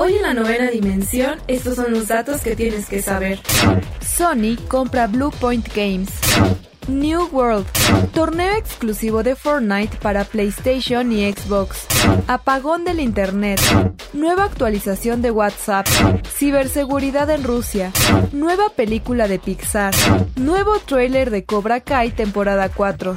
[0.00, 3.40] Hoy en la novena dimensión, estos son los datos que tienes que saber.
[4.00, 6.08] Sony compra Blue Point Games.
[6.86, 7.66] New World,
[8.12, 11.88] torneo exclusivo de Fortnite para PlayStation y Xbox.
[12.28, 13.60] Apagón del Internet.
[14.12, 15.88] Nueva actualización de WhatsApp.
[16.28, 17.90] Ciberseguridad en Rusia.
[18.30, 19.92] Nueva película de Pixar.
[20.36, 23.16] Nuevo tráiler de Cobra Kai temporada 4.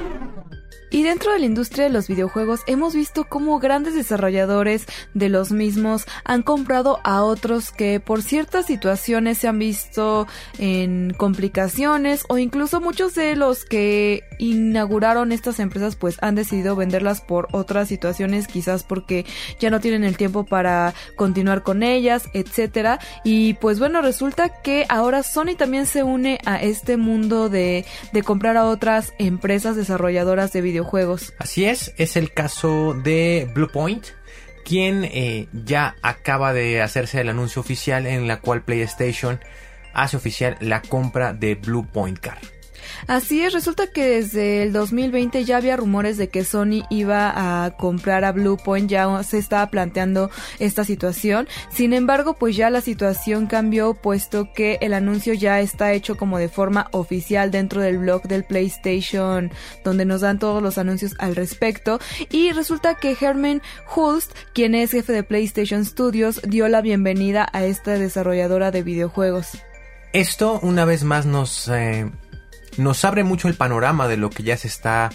[0.93, 5.53] Y dentro de la industria de los videojuegos hemos visto cómo grandes desarrolladores de los
[5.53, 10.27] mismos han comprado a otros que por ciertas situaciones se han visto
[10.59, 17.21] en complicaciones o incluso muchos de los que inauguraron estas empresas pues han decidido venderlas
[17.21, 19.25] por otras situaciones quizás porque
[19.61, 22.99] ya no tienen el tiempo para continuar con ellas, etcétera.
[23.23, 28.23] Y pues bueno, resulta que ahora Sony también se une a este mundo de, de
[28.23, 30.80] comprar a otras empresas desarrolladoras de videojuegos
[31.37, 34.05] Así es, es el caso de Bluepoint,
[34.63, 39.39] quien eh, ya acaba de hacerse el anuncio oficial en la cual PlayStation
[39.93, 42.37] hace oficial la compra de Bluepoint Car.
[43.07, 47.71] Así es, resulta que desde el 2020 ya había rumores de que Sony iba a
[47.77, 51.47] comprar a Bluepoint, ya se estaba planteando esta situación.
[51.71, 56.37] Sin embargo, pues ya la situación cambió puesto que el anuncio ya está hecho como
[56.37, 59.51] de forma oficial dentro del blog del PlayStation
[59.83, 61.99] donde nos dan todos los anuncios al respecto
[62.29, 63.61] y resulta que Herman
[63.95, 69.49] Hulst, quien es jefe de PlayStation Studios, dio la bienvenida a esta desarrolladora de videojuegos.
[70.13, 72.11] Esto una vez más nos eh,
[72.77, 75.09] nos abre mucho el panorama de lo que ya se está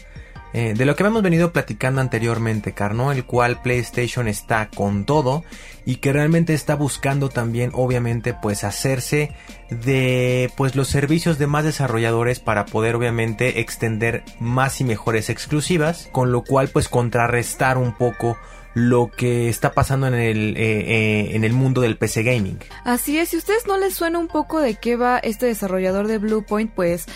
[0.53, 5.45] eh, de lo que hemos venido platicando anteriormente, Carno, el cual PlayStation está con todo
[5.85, 9.33] y que realmente está buscando también, obviamente, pues hacerse
[9.69, 16.09] de pues los servicios de más desarrolladores para poder obviamente extender más y mejores exclusivas,
[16.11, 18.39] con lo cual pues contrarrestar un poco
[18.77, 22.59] lo que está pasando en el, eh, eh, en el mundo del PC gaming.
[22.85, 26.09] Así es, si a ustedes no les suena un poco de qué va este desarrollador
[26.09, 27.07] de Bluepoint, pues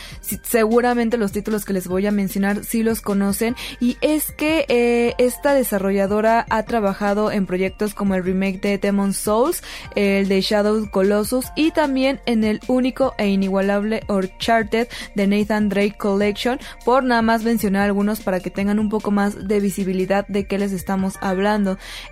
[0.42, 5.14] seguramente los títulos que les voy a mencionar sí los conocen y es que eh,
[5.18, 9.62] esta desarrolladora ha trabajado en proyectos como el remake de Demon Souls,
[9.96, 15.98] el de Shadow Colossus y también en el único e inigualable Uncharted de Nathan Drake
[15.98, 20.46] Collection, por nada más mencionar algunos para que tengan un poco más de visibilidad de
[20.46, 21.49] qué les estamos hablando.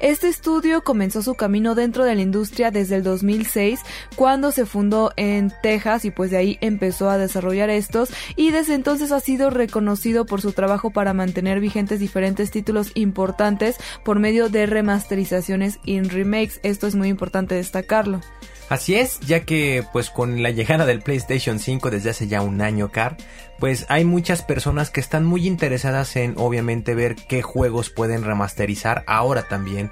[0.01, 3.81] Este estudio comenzó su camino dentro de la industria desde el 2006,
[4.17, 8.75] cuando se fundó en Texas y pues de ahí empezó a desarrollar estos y desde
[8.75, 14.49] entonces ha sido reconocido por su trabajo para mantener vigentes diferentes títulos importantes por medio
[14.49, 16.59] de remasterizaciones y remakes.
[16.65, 18.21] Esto es muy importante destacarlo.
[18.69, 22.61] Así es, ya que pues con la llegada del PlayStation 5 desde hace ya un
[22.61, 23.17] año, Car,
[23.59, 29.05] pues hay muchas personas que están muy interesadas en obviamente ver qué juegos pueden remasterizar
[29.07, 29.91] ahora también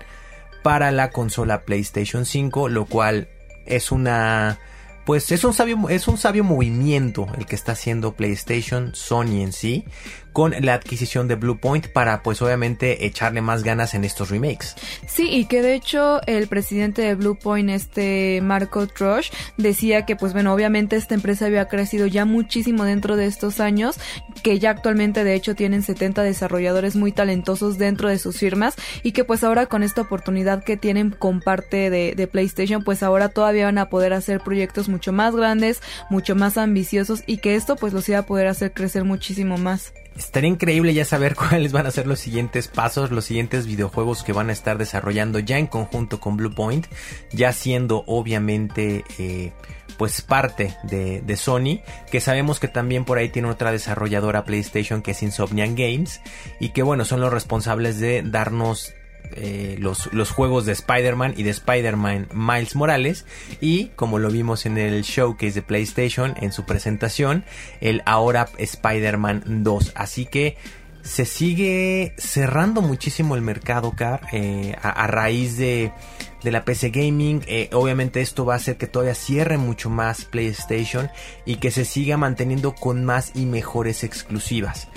[0.63, 3.29] para la consola PlayStation 5, lo cual
[3.65, 4.59] es una
[5.07, 9.53] pues es un sabio es un sabio movimiento el que está haciendo PlayStation, Sony en
[9.53, 9.85] sí,
[10.37, 14.75] con la adquisición de Bluepoint para pues obviamente echarle más ganas en estos remakes.
[15.07, 20.35] Sí, y que de hecho el presidente de Bluepoint, este Marco Trosh, decía que pues
[20.35, 23.99] bueno, obviamente esta empresa había crecido ya muchísimo dentro de estos años,
[24.43, 29.13] que ya actualmente de hecho tienen 70 desarrolladores muy talentosos dentro de sus firmas y
[29.13, 33.31] que pues ahora con esta oportunidad que tienen con parte de, de PlayStation, pues ahora
[33.31, 35.81] todavía van a poder hacer proyectos mucho más grandes,
[36.11, 39.95] mucho más ambiciosos y que esto pues los iba a poder hacer crecer muchísimo más.
[40.17, 44.33] Estaría increíble ya saber cuáles van a ser los siguientes pasos, los siguientes videojuegos que
[44.33, 46.87] van a estar desarrollando ya en conjunto con Bluepoint,
[47.33, 49.53] ya siendo obviamente eh,
[49.99, 51.81] pues parte de, de, Sony,
[52.11, 56.21] que sabemos que también por ahí tiene otra desarrolladora PlayStation que es Insomniac Games
[56.61, 58.96] y que bueno son los responsables de darnos
[59.33, 63.27] eh, los, los juegos de Spider-Man y de Spider-Man Miles Morales
[63.61, 67.45] y como lo vimos en el showcase de PlayStation en su presentación,
[67.81, 69.93] el ahora Spider-Man 2.
[69.95, 70.57] Así que
[71.07, 75.93] se sigue cerrando muchísimo el mercado, Car, eh, a, raíz de,
[76.43, 77.43] de, la PC Gaming.
[77.47, 81.09] Eh, obviamente esto va a hacer que todavía cierre mucho más PlayStation
[81.45, 84.89] y que se siga manteniendo con más y mejores exclusivas.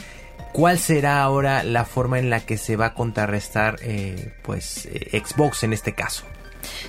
[0.51, 5.63] ¿Cuál será ahora la forma en la que se va a contrarrestar eh, pues Xbox
[5.63, 6.25] en este caso?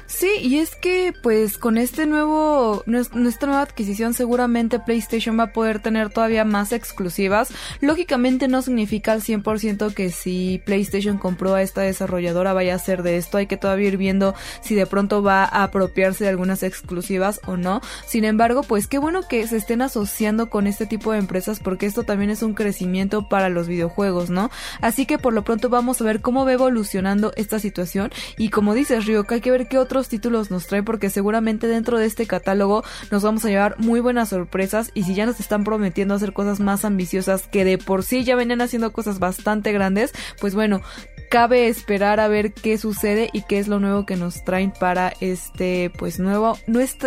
[0.07, 5.53] Sí, y es que pues con este nuevo, nuestra nueva adquisición seguramente PlayStation va a
[5.53, 7.53] poder tener todavía más exclusivas.
[7.81, 13.03] Lógicamente no significa al 100% que si PlayStation compró a esta desarrolladora vaya a ser
[13.03, 13.39] de esto.
[13.39, 17.57] Hay que todavía ir viendo si de pronto va a apropiarse de algunas exclusivas o
[17.57, 17.81] no.
[18.07, 21.87] Sin embargo, pues qué bueno que se estén asociando con este tipo de empresas porque
[21.87, 24.51] esto también es un crecimiento para los videojuegos, ¿no?
[24.81, 28.75] Así que por lo pronto vamos a ver cómo va evolucionando esta situación y como
[28.75, 32.27] dices Ryok, hay que ver qué otros títulos nos trae porque seguramente dentro de este
[32.27, 36.33] catálogo nos vamos a llevar muy buenas sorpresas y si ya nos están prometiendo hacer
[36.33, 40.83] cosas más ambiciosas que de por sí ya venían haciendo cosas bastante grandes, pues bueno,
[41.31, 45.13] cabe esperar a ver qué sucede y qué es lo nuevo que nos traen para
[45.21, 46.59] este pues nuevo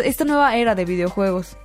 [0.02, 1.58] esta nueva era de videojuegos.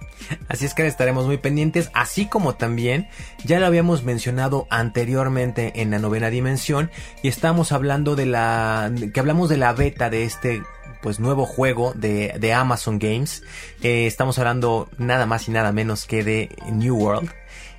[0.50, 3.08] Así es que estaremos muy pendientes, así como también
[3.46, 6.92] ya lo habíamos mencionado anteriormente en la novena dimensión
[7.24, 10.62] y estamos hablando de la que hablamos de la beta de este
[11.02, 13.44] pues nuevo juego de, de Amazon Games.
[13.82, 17.30] Eh, estamos hablando nada más y nada menos que de New World.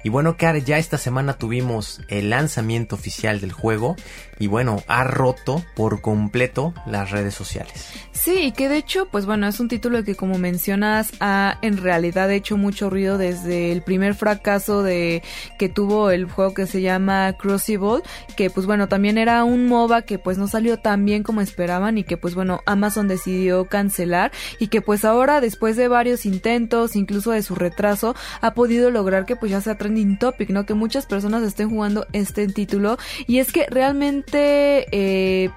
[0.02, 3.96] Y bueno, Kare, ya esta semana tuvimos el lanzamiento oficial del juego
[4.40, 7.92] y bueno, ha roto por completo las redes sociales.
[8.10, 12.31] Sí, que de hecho, pues bueno, es un título que como mencionas ha en realidad
[12.31, 15.22] hecho mucho ruido desde el primer fracaso de
[15.58, 18.02] que tuvo el juego que se llama Crucible,
[18.37, 21.98] que pues bueno, también era un MOBA que pues no salió tan bien como esperaban
[21.98, 26.96] y que pues bueno, Amazon decidió cancelar y que pues ahora después de varios intentos,
[26.96, 30.64] incluso de su retraso, ha podido lograr que pues ya sea trending topic, ¿no?
[30.64, 32.96] Que muchas personas estén jugando este título
[33.26, 35.50] y es que realmente eh,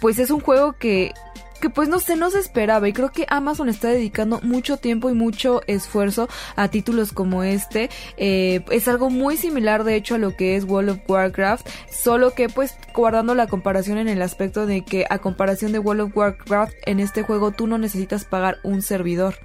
[0.00, 1.12] pues es un juego que
[1.60, 5.60] que pues no se esperaba y creo que Amazon está dedicando mucho tiempo y mucho
[5.66, 7.90] esfuerzo a títulos como este.
[8.16, 12.34] Eh, es algo muy similar de hecho a lo que es World of Warcraft, solo
[12.34, 16.16] que pues guardando la comparación en el aspecto de que a comparación de World of
[16.16, 19.36] Warcraft en este juego tú no necesitas pagar un servidor.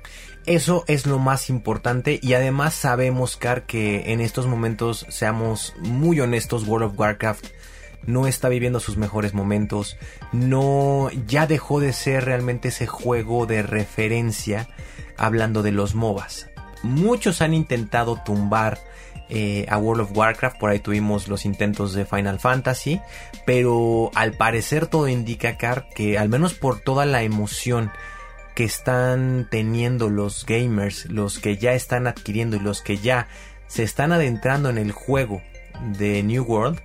[0.45, 6.19] Eso es lo más importante y además sabemos, Car, que en estos momentos, seamos muy
[6.19, 7.47] honestos, World of Warcraft
[8.07, 9.97] no está viviendo sus mejores momentos,
[10.31, 14.69] no ya dejó de ser realmente ese juego de referencia
[15.17, 16.49] hablando de los MOBAs.
[16.83, 18.79] Muchos han intentado tumbar
[19.27, 23.01] eh, a World of Warcraft, por ahí tuvimos los intentos de Final Fantasy,
[23.45, 27.91] pero al parecer todo indica que al menos por toda la emoción
[28.55, 33.27] que están teniendo los gamers, los que ya están adquiriendo y los que ya
[33.67, 35.41] se están adentrando en el juego
[35.97, 36.79] de New World,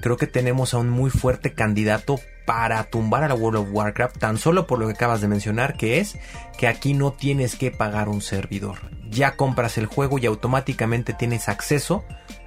[0.00, 4.18] creo que tenemos a un muy fuerte candidato para tumbar a la World of Warcraft,
[4.18, 6.18] tan solo por lo que acabas de mencionar, que es
[6.58, 8.78] que aquí no tienes que pagar un servidor.
[9.08, 12.04] Ya compras el juego y automáticamente tienes acceso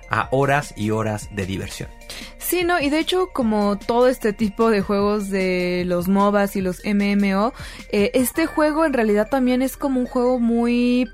[0.09, 1.89] a horas y horas de diversión.
[2.37, 6.61] Sí, no, y de hecho como todo este tipo de juegos de los MOBAs y
[6.61, 7.53] los MMO,
[7.91, 11.09] eh, este juego en realidad también es como un juego muy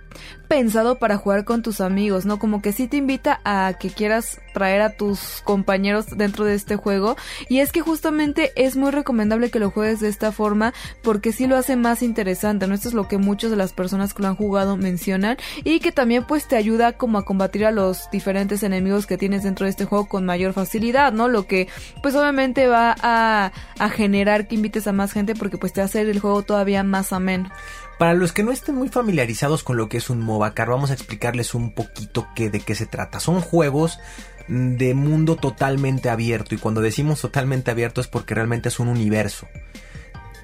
[0.49, 2.39] pensado para jugar con tus amigos, ¿no?
[2.39, 6.75] Como que sí te invita a que quieras traer a tus compañeros dentro de este
[6.75, 7.15] juego
[7.47, 11.45] y es que justamente es muy recomendable que lo juegues de esta forma porque sí
[11.45, 12.73] lo hace más interesante, ¿no?
[12.73, 15.91] Esto es lo que muchas de las personas que lo han jugado mencionan y que
[15.91, 19.69] también pues te ayuda como a combatir a los diferentes enemigos que tienes dentro de
[19.69, 21.27] este juego con mayor facilidad, ¿no?
[21.27, 21.67] Lo que
[22.01, 23.51] pues obviamente va a,
[23.89, 26.83] generar que invites a más gente porque pues te va a hacer el juego todavía
[26.83, 27.49] más ameno.
[27.97, 30.93] Para los que no estén muy familiarizados con lo que es un MOBACAR, vamos a
[30.93, 33.19] explicarles un poquito qué, de qué se trata.
[33.19, 33.99] Son juegos
[34.47, 39.47] de mundo totalmente abierto y cuando decimos totalmente abierto es porque realmente es un universo.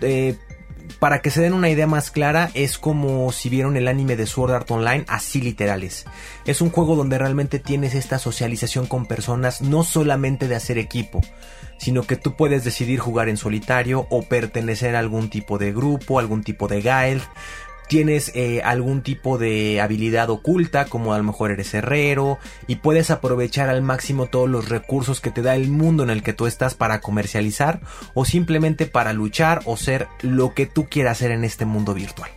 [0.01, 0.37] Eh,
[0.99, 4.25] para que se den una idea más clara, es como si vieron el anime de
[4.25, 6.05] Sword Art Online, así literales.
[6.45, 11.21] Es un juego donde realmente tienes esta socialización con personas, no solamente de hacer equipo,
[11.77, 16.19] sino que tú puedes decidir jugar en solitario o pertenecer a algún tipo de grupo,
[16.19, 17.23] algún tipo de guild.
[17.87, 23.11] Tienes eh, algún tipo de habilidad oculta, como a lo mejor eres herrero, y puedes
[23.11, 26.47] aprovechar al máximo todos los recursos que te da el mundo en el que tú
[26.47, 27.81] estás para comercializar
[28.13, 32.31] o simplemente para luchar o ser lo que tú quieras ser en este mundo virtual.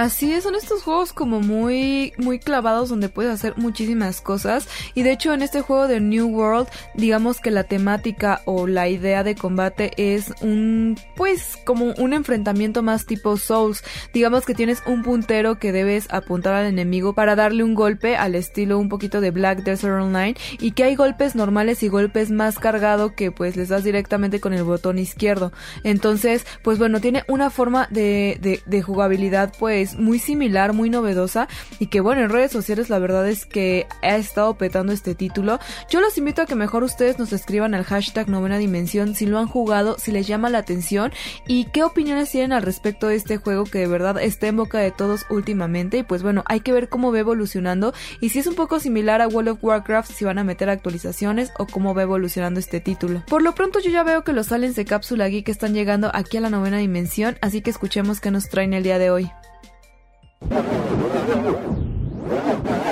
[0.00, 4.66] Así es, son estos juegos como muy, muy clavados donde puedes hacer muchísimas cosas.
[4.94, 8.88] Y de hecho en este juego de New World, digamos que la temática o la
[8.88, 13.84] idea de combate es un, pues como un enfrentamiento más tipo Souls.
[14.14, 18.36] Digamos que tienes un puntero que debes apuntar al enemigo para darle un golpe al
[18.36, 20.34] estilo un poquito de Black Desert Online.
[20.60, 24.54] Y que hay golpes normales y golpes más cargado que pues les das directamente con
[24.54, 25.52] el botón izquierdo.
[25.84, 31.48] Entonces, pues bueno, tiene una forma de, de, de jugabilidad pues muy similar, muy novedosa
[31.78, 35.58] y que bueno, en redes sociales la verdad es que ha estado petando este título.
[35.88, 39.38] Yo los invito a que mejor ustedes nos escriban al hashtag novena dimensión si lo
[39.38, 41.12] han jugado, si les llama la atención
[41.46, 44.78] y qué opiniones tienen al respecto de este juego que de verdad está en boca
[44.78, 48.46] de todos últimamente y pues bueno, hay que ver cómo va evolucionando y si es
[48.46, 52.02] un poco similar a World of Warcraft, si van a meter actualizaciones o cómo va
[52.02, 53.22] evolucionando este título.
[53.26, 56.36] Por lo pronto yo ya veo que los aliens de cápsula geek están llegando aquí
[56.36, 59.30] a la novena dimensión, así que escuchemos qué nos traen el día de hoy.
[60.48, 60.64] Thank
[61.44, 62.89] you.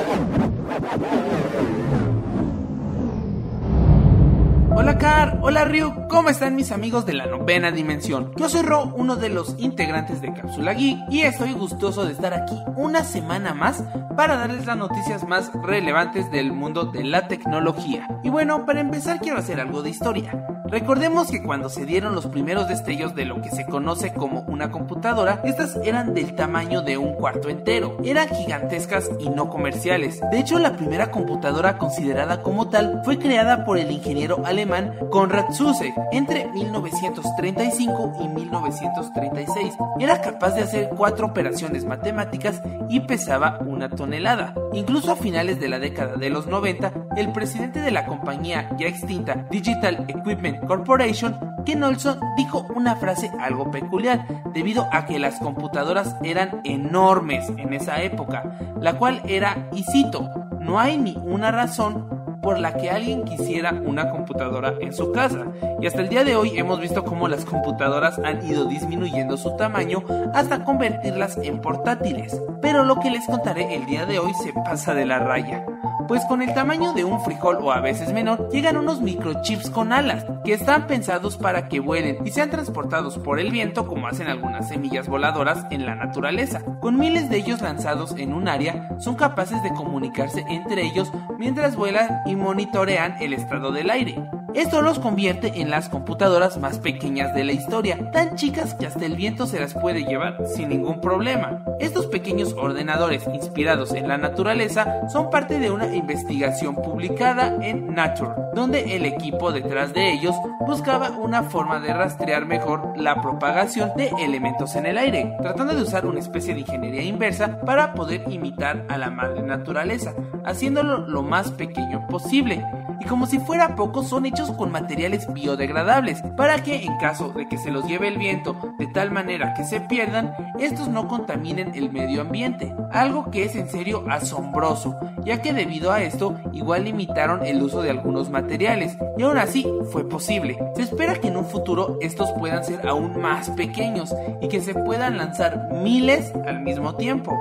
[4.70, 8.32] Hola Car, hola Ryu, ¿cómo están mis amigos de la novena dimensión?
[8.37, 12.34] Yo soy Ro, uno de los integrantes de Cápsula Geek y estoy gustoso de estar
[12.34, 13.82] aquí una semana más
[14.16, 18.06] para darles las noticias más relevantes del mundo de la tecnología.
[18.22, 20.44] Y bueno, para empezar quiero hacer algo de historia.
[20.70, 24.70] Recordemos que cuando se dieron los primeros destellos de lo que se conoce como una
[24.70, 27.96] computadora, estas eran del tamaño de un cuarto entero.
[28.04, 30.20] Eran gigantescas y no comerciales.
[30.30, 35.52] De hecho, la primera computadora considerada como tal fue creada por el ingeniero alemán Konrad
[35.52, 39.74] Zuse entre 1935 y 1936.
[40.00, 44.54] Era capaz de hacer cuatro operaciones matemáticas y pesaba una tonelada.
[44.72, 48.88] Incluso a finales de la década de los 90, el presidente de la compañía ya
[48.88, 55.38] extinta Digital Equipment Corporation, Ken Olson dijo una frase algo peculiar, debido a que las
[55.38, 60.28] computadoras eran enormes en esa época, la cual era, y cito,
[60.60, 65.47] no hay ni una razón por la que alguien quisiera una computadora en su casa.
[65.80, 69.57] Y hasta el día de hoy hemos visto cómo las computadoras han ido disminuyendo su
[69.57, 70.04] tamaño
[70.35, 72.40] hasta convertirlas en portátiles.
[72.61, 75.64] Pero lo que les contaré el día de hoy se pasa de la raya
[76.09, 79.92] pues con el tamaño de un frijol o a veces menor, llegan unos microchips con
[79.92, 84.26] alas, que están pensados para que vuelen y sean transportados por el viento como hacen
[84.26, 86.62] algunas semillas voladoras en la naturaleza.
[86.80, 91.76] Con miles de ellos lanzados en un área, son capaces de comunicarse entre ellos mientras
[91.76, 94.16] vuelan y monitorean el estado del aire.
[94.54, 99.04] Esto los convierte en las computadoras más pequeñas de la historia, tan chicas que hasta
[99.04, 101.62] el viento se las puede llevar sin ningún problema.
[101.80, 108.32] Estos pequeños ordenadores inspirados en la naturaleza son parte de una investigación publicada en Nature,
[108.54, 110.34] donde el equipo detrás de ellos
[110.66, 115.82] buscaba una forma de rastrear mejor la propagación de elementos en el aire, tratando de
[115.82, 120.14] usar una especie de ingeniería inversa para poder imitar a la madre naturaleza,
[120.44, 122.64] haciéndolo lo más pequeño posible
[123.00, 127.49] y como si fuera poco son hechos con materiales biodegradables para que en caso de
[127.49, 131.75] que se los lleve el viento de tal manera que se pierdan, estos no contaminen
[131.75, 136.85] el medio ambiente, algo que es en serio asombroso, ya que debido a esto igual
[136.85, 140.57] limitaron el uso de algunos materiales y aún así fue posible.
[140.76, 144.75] Se espera que en un futuro estos puedan ser aún más pequeños y que se
[144.75, 147.37] puedan lanzar miles al mismo tiempo.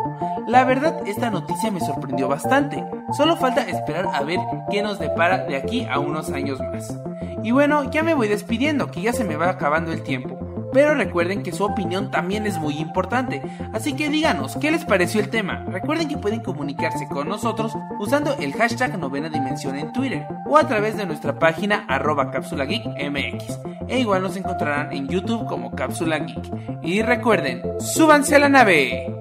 [0.47, 2.83] La verdad esta noticia me sorprendió bastante,
[3.15, 4.39] solo falta esperar a ver
[4.71, 6.86] qué nos depara de aquí a unos años más.
[7.43, 10.37] Y bueno, ya me voy despidiendo, que ya se me va acabando el tiempo.
[10.73, 13.41] Pero recuerden que su opinión también es muy importante,
[13.73, 15.65] así que díganos qué les pareció el tema.
[15.69, 20.67] Recuerden que pueden comunicarse con nosotros usando el hashtag novena dimensión en Twitter o a
[20.67, 23.59] través de nuestra página arroba cápsula geek mx.
[23.87, 26.51] E igual nos encontrarán en YouTube como cápsula geek.
[26.83, 29.13] Y recuerden, súbanse a la nave.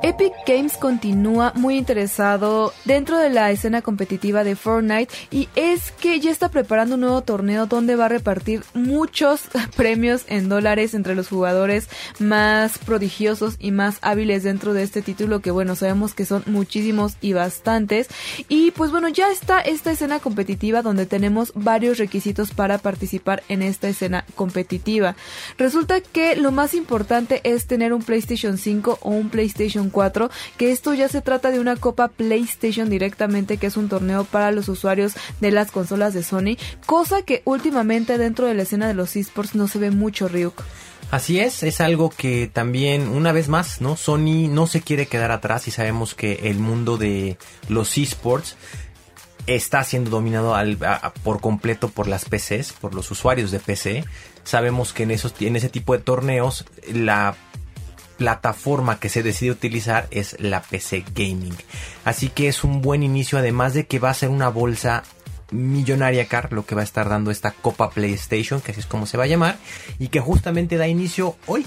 [0.00, 6.20] Epic Games continúa muy interesado dentro de la escena competitiva de Fortnite y es que
[6.20, 9.42] ya está preparando un nuevo torneo donde va a repartir muchos
[9.76, 11.88] premios en dólares entre los jugadores
[12.20, 17.16] más prodigiosos y más hábiles dentro de este título que bueno sabemos que son muchísimos
[17.20, 18.06] y bastantes
[18.48, 23.62] y pues bueno ya está esta escena competitiva donde tenemos varios requisitos para participar en
[23.62, 25.16] esta escena competitiva.
[25.58, 30.70] Resulta que lo más importante es tener un PlayStation 5 o un PlayStation 4, que
[30.70, 34.68] esto ya se trata de una Copa PlayStation directamente, que es un torneo para los
[34.68, 39.16] usuarios de las consolas de Sony, cosa que últimamente dentro de la escena de los
[39.16, 40.62] esports no se ve mucho, Ryuk.
[41.10, 43.96] Así es, es algo que también, una vez más, ¿no?
[43.96, 48.56] Sony no se quiere quedar atrás y sabemos que el mundo de los esports
[49.46, 50.54] está siendo dominado
[51.24, 54.04] por completo por las PCs, por los usuarios de PC.
[54.44, 57.34] Sabemos que en, esos, en ese tipo de torneos la
[58.18, 61.56] plataforma que se decide utilizar es la PC Gaming.
[62.04, 65.04] Así que es un buen inicio, además de que va a ser una bolsa
[65.50, 69.06] millonaria car lo que va a estar dando esta Copa PlayStation, que así es como
[69.06, 69.56] se va a llamar,
[69.98, 71.64] y que justamente da inicio hoy,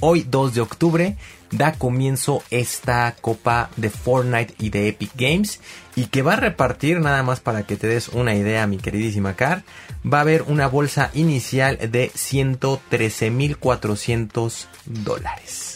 [0.00, 1.16] hoy 2 de octubre,
[1.50, 5.60] da comienzo esta copa de Fortnite y de Epic Games
[5.94, 9.36] y que va a repartir nada más para que te des una idea mi queridísima
[9.36, 9.62] Car
[10.04, 15.73] va a haber una bolsa inicial de 113.400 dólares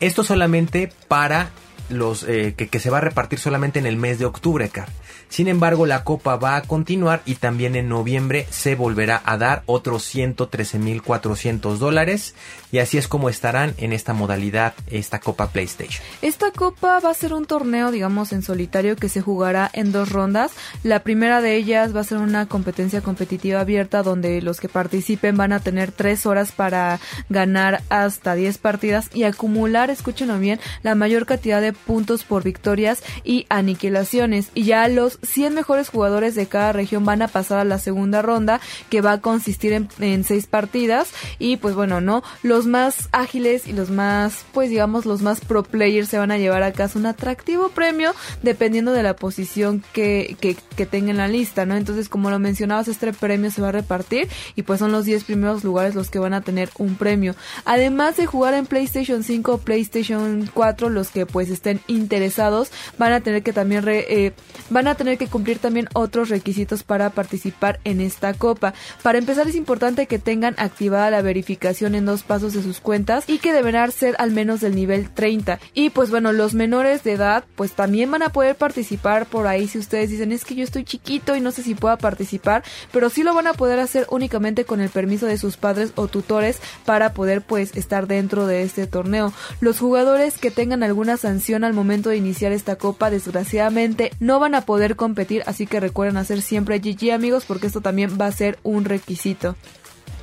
[0.00, 1.50] esto solamente para
[1.88, 4.88] los eh, que, que, se va a repartir solamente en el mes de octubre Car
[5.28, 9.62] sin embargo, la copa va a continuar y también en noviembre se volverá a dar
[9.66, 12.34] otros 113.400 dólares
[12.72, 16.02] y así es como estarán en esta modalidad esta copa PlayStation.
[16.22, 20.10] Esta copa va a ser un torneo, digamos, en solitario que se jugará en dos
[20.10, 20.52] rondas.
[20.82, 25.36] La primera de ellas va a ser una competencia competitiva abierta donde los que participen
[25.36, 30.94] van a tener tres horas para ganar hasta 10 partidas y acumular, escúchenlo bien, la
[30.94, 34.50] mayor cantidad de puntos por victorias y aniquilaciones.
[34.54, 38.22] Y ya los 100 mejores jugadores de cada región van a pasar a la segunda
[38.22, 38.60] ronda
[38.90, 42.22] que va a consistir en, seis partidas y pues bueno, ¿no?
[42.42, 46.38] Los más ágiles y los más, pues digamos, los más pro players se van a
[46.38, 50.56] llevar a casa un atractivo premio dependiendo de la posición que, que,
[50.86, 51.76] tenga en la lista, ¿no?
[51.76, 55.24] Entonces, como lo mencionabas, este premio se va a repartir y pues son los 10
[55.24, 57.34] primeros lugares los que van a tener un premio.
[57.64, 63.12] Además de jugar en PlayStation 5 o PlayStation 4, los que pues estén interesados van
[63.12, 64.32] a tener que también re, eh,
[64.70, 68.74] van que cumplir también otros requisitos para participar en esta copa.
[69.02, 73.24] Para empezar es importante que tengan activada la verificación en dos pasos de sus cuentas
[73.28, 75.58] y que deberán ser al menos del nivel 30.
[75.74, 79.68] Y pues bueno, los menores de edad pues también van a poder participar por ahí
[79.68, 82.62] si ustedes dicen es que yo estoy chiquito y no sé si pueda participar,
[82.92, 86.08] pero sí lo van a poder hacer únicamente con el permiso de sus padres o
[86.08, 89.32] tutores para poder pues estar dentro de este torneo.
[89.60, 94.54] Los jugadores que tengan alguna sanción al momento de iniciar esta copa desgraciadamente no van
[94.54, 98.32] a poder competir, así que recuerden hacer siempre GG amigos porque esto también va a
[98.32, 99.56] ser un requisito.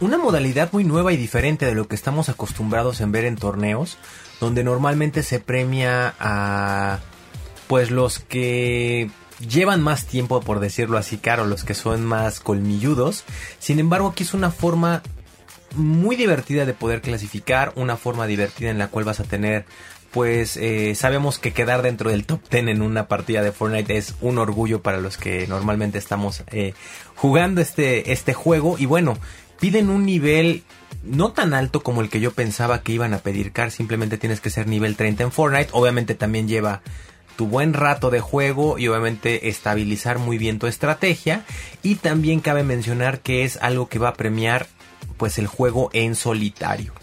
[0.01, 3.98] Una modalidad muy nueva y diferente de lo que estamos acostumbrados en ver en torneos,
[4.39, 7.00] donde normalmente se premia a
[7.67, 13.23] pues los que llevan más tiempo, por decirlo así, caro, los que son más colmilludos.
[13.60, 15.02] Sin embargo, aquí es una forma
[15.76, 19.65] muy divertida de poder clasificar, una forma divertida en la cual vas a tener
[20.15, 24.15] pues eh, sabemos que quedar dentro del top 10 en una partida de Fortnite es
[24.21, 26.73] un orgullo para los que normalmente estamos eh,
[27.17, 28.78] jugando este, este juego.
[28.80, 29.17] Y bueno,
[29.60, 30.63] piden un nivel
[31.04, 33.71] no tan alto como el que yo pensaba que iban a pedir Car.
[33.71, 35.71] Simplemente tienes que ser nivel 30 en Fortnite.
[35.73, 36.82] Obviamente también lleva
[37.36, 41.43] tu buen rato de juego y obviamente estabilizar muy bien tu estrategia.
[41.84, 44.67] Y también cabe mencionar que es algo que va a premiar
[45.17, 46.93] pues el juego en solitario.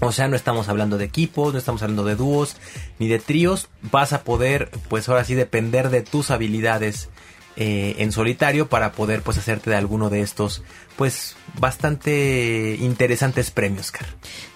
[0.00, 2.56] O sea, no estamos hablando de equipos, no estamos hablando de dúos,
[2.98, 3.68] ni de tríos.
[3.82, 7.10] Vas a poder, pues ahora sí, depender de tus habilidades
[7.56, 10.62] eh, en solitario para poder, pues, hacerte de alguno de estos,
[10.96, 14.06] pues, bastante interesantes premios, Car.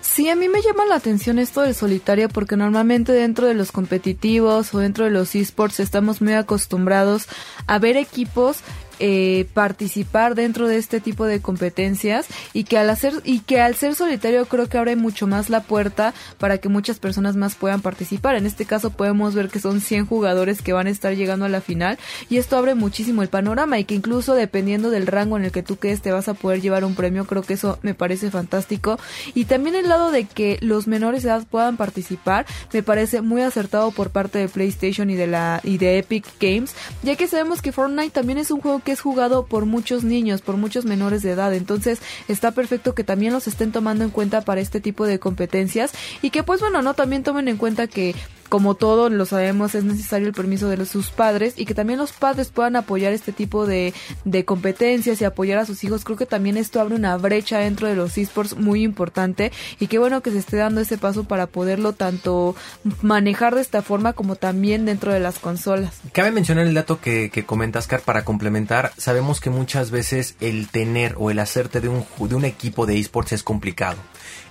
[0.00, 3.72] Sí, a mí me llama la atención esto del solitario porque normalmente dentro de los
[3.72, 7.26] competitivos o dentro de los esports estamos muy acostumbrados
[7.66, 8.58] a ver equipos
[8.98, 13.74] eh, participar dentro de este tipo de competencias y que al hacer y que al
[13.74, 17.80] ser solitario creo que abre mucho más la puerta para que muchas personas más puedan
[17.80, 18.36] participar.
[18.36, 21.48] En este caso podemos ver que son 100 jugadores que van a estar llegando a
[21.48, 25.44] la final y esto abre muchísimo el panorama y que incluso dependiendo del rango en
[25.44, 27.26] el que tú quedes te vas a poder llevar un premio.
[27.26, 28.98] Creo que eso me parece fantástico
[29.34, 33.42] y también el lado de que los menores de edad puedan participar me parece muy
[33.42, 37.62] acertado por parte de PlayStation y de la y de Epic Games, ya que sabemos
[37.62, 41.22] que Fortnite también es un juego que es jugado por muchos niños, por muchos menores
[41.22, 41.54] de edad.
[41.54, 45.92] Entonces está perfecto que también los estén tomando en cuenta para este tipo de competencias
[46.22, 48.14] y que pues bueno, no también tomen en cuenta que
[48.48, 52.12] como todos lo sabemos, es necesario el permiso de sus padres y que también los
[52.12, 56.04] padres puedan apoyar este tipo de, de competencias y apoyar a sus hijos.
[56.04, 59.98] Creo que también esto abre una brecha dentro de los esports muy importante y qué
[59.98, 62.54] bueno que se esté dando ese paso para poderlo tanto
[63.02, 65.94] manejar de esta forma como también dentro de las consolas.
[66.12, 68.92] Cabe mencionar el dato que, que comentas, Car, para complementar.
[68.96, 72.98] Sabemos que muchas veces el tener o el hacerte de un, de un equipo de
[72.98, 73.98] esports es complicado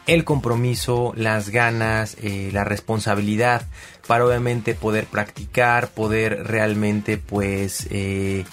[0.08, 3.68] el compromiso, las ganas, eh, la responsabilidad
[4.08, 8.44] para obviamente poder practicar, poder realmente pues eh,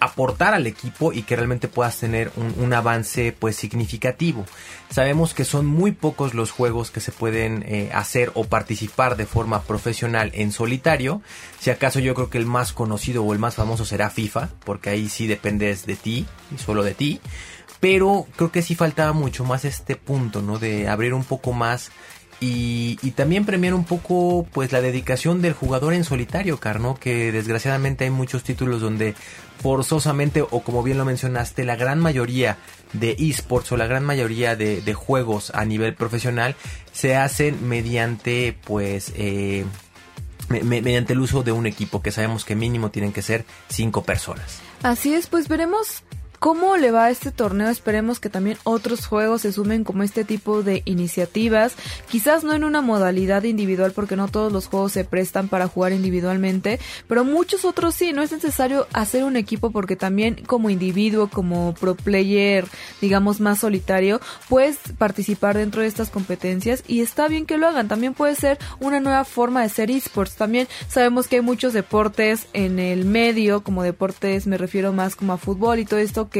[0.00, 4.44] aportar al equipo y que realmente puedas tener un, avance pues significativo.
[4.90, 9.24] Sabemos que son muy pocos los juegos que se pueden eh, hacer o participar de
[9.24, 11.22] forma profesional en solitario.
[11.58, 14.90] Si acaso yo creo que el más conocido o el más famoso será FIFA, porque
[14.90, 17.20] ahí sí dependes de ti y solo de ti.
[17.80, 20.58] Pero creo que sí faltaba mucho más este punto, ¿no?
[20.58, 21.90] De abrir un poco más
[22.40, 27.32] y, y, también premiar un poco pues la dedicación del jugador en solitario, Carno, que
[27.32, 29.14] desgraciadamente hay muchos títulos donde
[29.62, 32.58] forzosamente o como bien lo mencionaste, la gran mayoría
[32.92, 36.56] de esports o la gran mayoría de, juegos a nivel profesional
[36.92, 39.64] se hacen mediante pues eh,
[40.48, 44.04] me, mediante el uso de un equipo que sabemos que mínimo tienen que ser cinco
[44.04, 44.60] personas.
[44.82, 46.04] Así es, pues veremos
[46.46, 47.70] ¿Cómo le va a este torneo?
[47.70, 51.74] Esperemos que también otros juegos se sumen como este tipo de iniciativas.
[52.08, 55.90] Quizás no en una modalidad individual porque no todos los juegos se prestan para jugar
[55.90, 56.78] individualmente,
[57.08, 58.12] pero muchos otros sí.
[58.12, 62.64] No es necesario hacer un equipo porque también como individuo, como pro player,
[63.00, 67.88] digamos más solitario, puedes participar dentro de estas competencias y está bien que lo hagan.
[67.88, 70.36] También puede ser una nueva forma de ser esports.
[70.36, 75.32] También sabemos que hay muchos deportes en el medio, como deportes me refiero más como
[75.32, 76.30] a fútbol y todo esto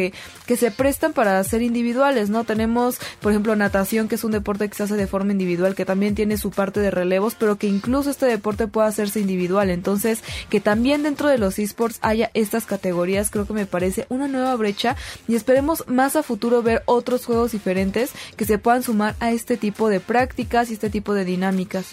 [0.47, 2.45] que, se prestan para ser individuales, ¿no?
[2.45, 5.85] Tenemos, por ejemplo, natación, que es un deporte que se hace de forma individual, que
[5.85, 9.71] también tiene su parte de relevos, pero que incluso este deporte puede hacerse individual.
[9.71, 14.29] Entonces, que también dentro de los esports haya estas categorías, creo que me parece una
[14.29, 14.97] nueva brecha
[15.29, 19.57] y esperemos más a futuro ver otros juegos diferentes que se puedan sumar a este
[19.57, 21.87] tipo de prácticas y este tipo de dinámicas.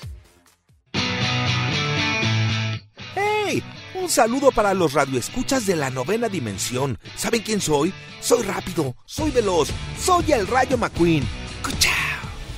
[3.16, 3.64] ¡Hey!
[4.04, 7.00] Un saludo para los radioescuchas de la novena dimensión.
[7.16, 7.94] ¿Saben quién soy?
[8.20, 11.24] Soy rápido, soy veloz, soy el Rayo McQueen.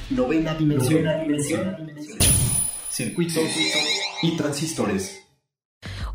[0.10, 1.04] Novena dimensión.
[1.04, 1.78] Novena dimensión.
[2.90, 3.44] Circuitos
[4.24, 5.25] y transistores.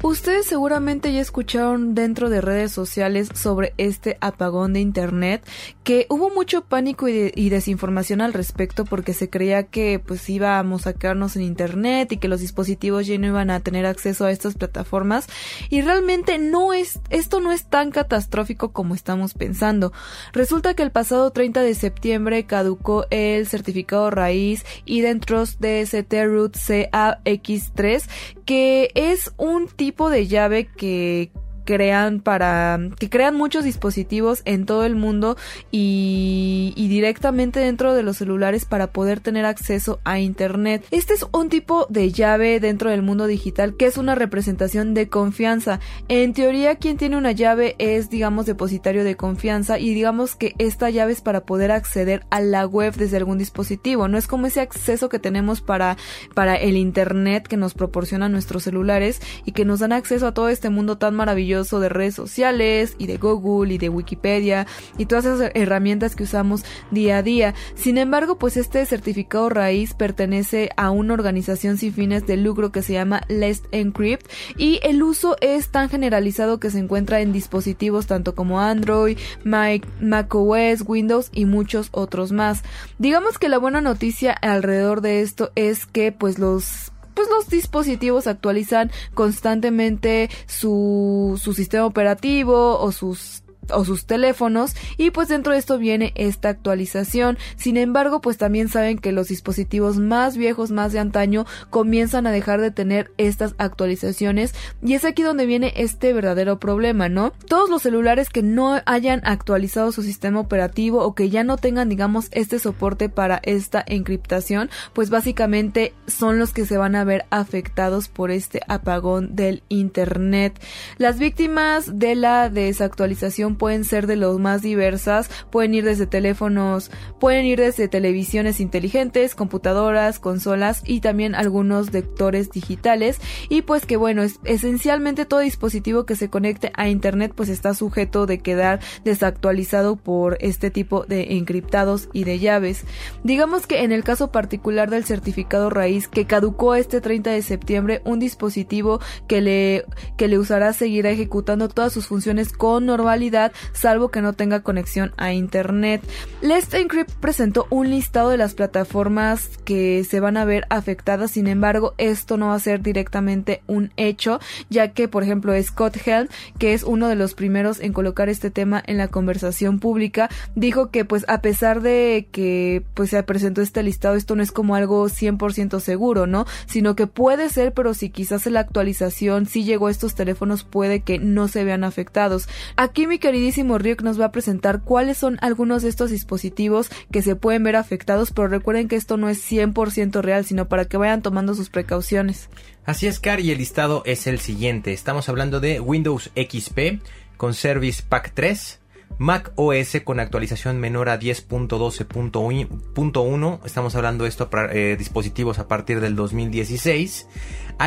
[0.03, 5.47] Ustedes seguramente ya escucharon dentro de redes sociales sobre este apagón de Internet,
[5.85, 10.95] que hubo mucho pánico y, desinformación al respecto porque se creía que pues íbamos a
[10.95, 14.55] quedarnos en Internet y que los dispositivos ya no iban a tener acceso a estas
[14.55, 15.27] plataformas
[15.69, 19.93] y realmente no es, esto no es tan catastrófico como estamos pensando.
[20.33, 28.09] Resulta que el pasado 30 de septiembre caducó el certificado raíz Identrust DST Root CAX3
[28.51, 31.31] que es un tipo de llave que
[31.71, 35.37] crean para que crean muchos dispositivos en todo el mundo
[35.71, 40.85] y, directamente dentro de los celulares para poder tener acceso a internet.
[40.91, 45.09] Este es un tipo de llave dentro del mundo digital que es una representación de
[45.09, 45.79] confianza.
[46.09, 50.91] En teoría quien tiene una llave es digamos depositario de confianza y digamos que esta
[50.91, 54.09] llave es para poder acceder a la web desde algún dispositivo.
[54.09, 55.97] No es como ese acceso que tenemos para
[56.35, 60.49] para el internet que nos proporcionan nuestros celulares y que nos dan acceso a todo
[60.49, 64.67] este mundo tan maravilloso de redes sociales y de Google y de Wikipedia
[64.99, 67.55] y todas esas herramientas que usamos día a día.
[67.75, 72.83] Sin embargo, pues este certificado raíz pertenece a una organización sin fines de lucro que
[72.83, 78.07] se llama Let's Encrypt y el uso es tan generalizado que se encuentra en dispositivos
[78.07, 82.63] tanto como Android, Mac, macOS, Windows y muchos otros más.
[82.99, 88.27] Digamos que la buena noticia alrededor de esto es que pues los pues los dispositivos
[88.27, 93.43] actualizan constantemente su, su sistema operativo o sus
[93.73, 97.39] o sus teléfonos y pues dentro de esto viene esta actualización.
[97.57, 102.33] Sin embargo, pues también saben que los dispositivos más viejos, más de antaño, comienzan a
[102.33, 107.33] dejar de tener estas actualizaciones y es aquí donde viene este verdadero problema, ¿no?
[107.49, 111.89] Todos los celulares que no hayan actualizado su sistema operativo o que ya no tengan,
[111.89, 117.27] digamos, este soporte para esta encriptación, pues básicamente son los que se van a ver
[117.31, 120.61] afectados por este apagón del internet.
[120.99, 126.91] Las víctimas de la desactualización pueden ser de los más diversas, pueden ir desde teléfonos,
[127.19, 133.97] pueden ir desde televisiones inteligentes, computadoras, consolas y también algunos lectores digitales y pues que
[133.97, 138.81] bueno, es, esencialmente todo dispositivo que se conecte a internet pues está sujeto de quedar
[139.05, 142.85] desactualizado por este tipo de encriptados y de llaves.
[143.25, 148.03] Digamos que en el caso particular del certificado raíz que caducó este 30 de septiembre,
[148.05, 149.85] un dispositivo que le
[150.17, 153.40] que le usará seguirá ejecutando todas sus funciones con normalidad
[153.73, 156.03] salvo que no tenga conexión a internet.
[156.43, 161.47] Let's Encrypt presentó un listado de las plataformas que se van a ver afectadas, sin
[161.47, 166.29] embargo, esto no va a ser directamente un hecho, ya que, por ejemplo, Scott Helm,
[166.59, 170.91] que es uno de los primeros en colocar este tema en la conversación pública, dijo
[170.91, 174.75] que pues a pesar de que pues se presentó este listado, esto no es como
[174.75, 176.47] algo 100% seguro, ¿no?
[176.67, 181.01] Sino que puede ser, pero si quizás la actualización sí llegó a estos teléfonos, puede
[181.01, 182.49] que no se vean afectados.
[182.77, 186.91] Aquí mi querido queridísimo Ryuk nos va a presentar cuáles son algunos de estos dispositivos
[187.13, 190.87] que se pueden ver afectados, pero recuerden que esto no es 100% real, sino para
[190.87, 192.49] que vayan tomando sus precauciones.
[192.85, 194.93] Así es, Car, y el listado es el siguiente.
[194.93, 197.01] Estamos hablando de Windows XP
[197.37, 198.81] con Service Pack 3,
[199.19, 205.69] Mac OS con actualización menor a 10.12.1, estamos hablando de esto para eh, dispositivos a
[205.69, 207.29] partir del 2016.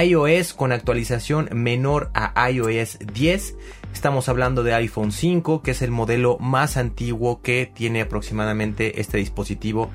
[0.05, 3.55] iOS con actualización menor a iOS 10.
[3.93, 9.19] Estamos hablando de iPhone 5, que es el modelo más antiguo que tiene aproximadamente este
[9.19, 9.91] dispositivo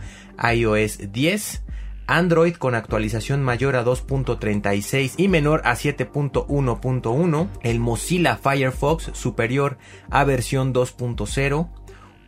[0.55, 1.65] iOS 10.
[2.07, 9.79] Android con actualización mayor a 2.36 y menor a 7.1.1, el Mozilla Firefox superior
[10.11, 11.69] a versión 2.0,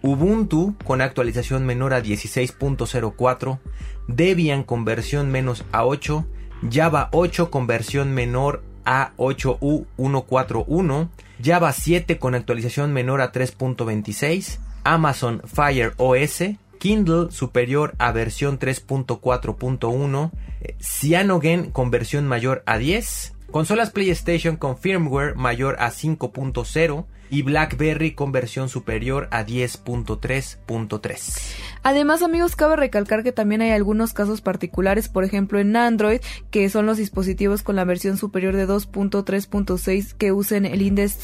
[0.03, 3.61] Ubuntu con actualización menor a 16.04,
[4.09, 6.27] Debian con versión menos a 8,
[6.71, 11.09] Java 8 con versión menor a 8U141,
[11.43, 16.43] Java 7 con actualización menor a 3.26, Amazon Fire OS,
[16.79, 24.79] Kindle superior a versión 3.4.1, eh, Cyanogen con versión mayor a 10, consolas PlayStation con
[24.79, 31.55] firmware mayor a 5.0 y BlackBerry con versión superior a 10.3.3.
[31.83, 36.69] Además, amigos, cabe recalcar que también hay algunos casos particulares, por ejemplo en Android, que
[36.69, 41.19] son los dispositivos con la versión superior de 2.3.6 que usen el Index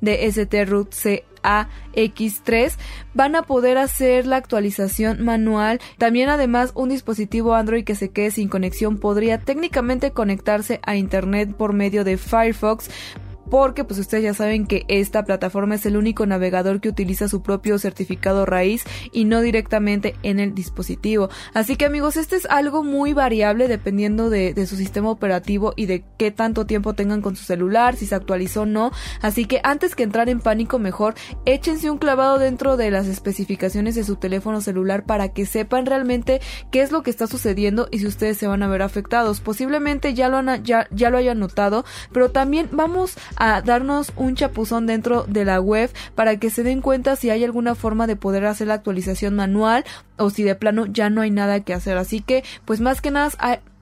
[0.00, 2.72] de ST Root C AX3
[3.14, 5.80] van a poder hacer la actualización manual.
[5.96, 11.54] También además un dispositivo Android que se quede sin conexión podría técnicamente conectarse a internet
[11.54, 12.90] por medio de Firefox
[13.50, 17.42] porque pues ustedes ya saben que esta plataforma es el único navegador que utiliza su
[17.42, 21.28] propio certificado raíz y no directamente en el dispositivo.
[21.54, 26.04] Así que amigos, este es algo muy variable dependiendo de, su sistema operativo y de
[26.18, 28.90] qué tanto tiempo tengan con su celular, si se actualizó o no.
[29.22, 31.14] Así que antes que entrar en pánico, mejor
[31.46, 36.40] échense un clavado dentro de las especificaciones de su teléfono celular para que sepan realmente
[36.70, 39.40] qué es lo que está sucediendo y si ustedes se van a ver afectados.
[39.40, 44.34] Posiblemente ya lo, han, ya, ya lo hayan notado, pero también vamos a darnos un
[44.34, 48.16] chapuzón dentro de la web para que se den cuenta si hay alguna forma de
[48.16, 49.84] poder hacer la actualización manual
[50.18, 51.96] o si de plano ya no hay nada que hacer.
[51.96, 53.30] Así que, pues más que nada,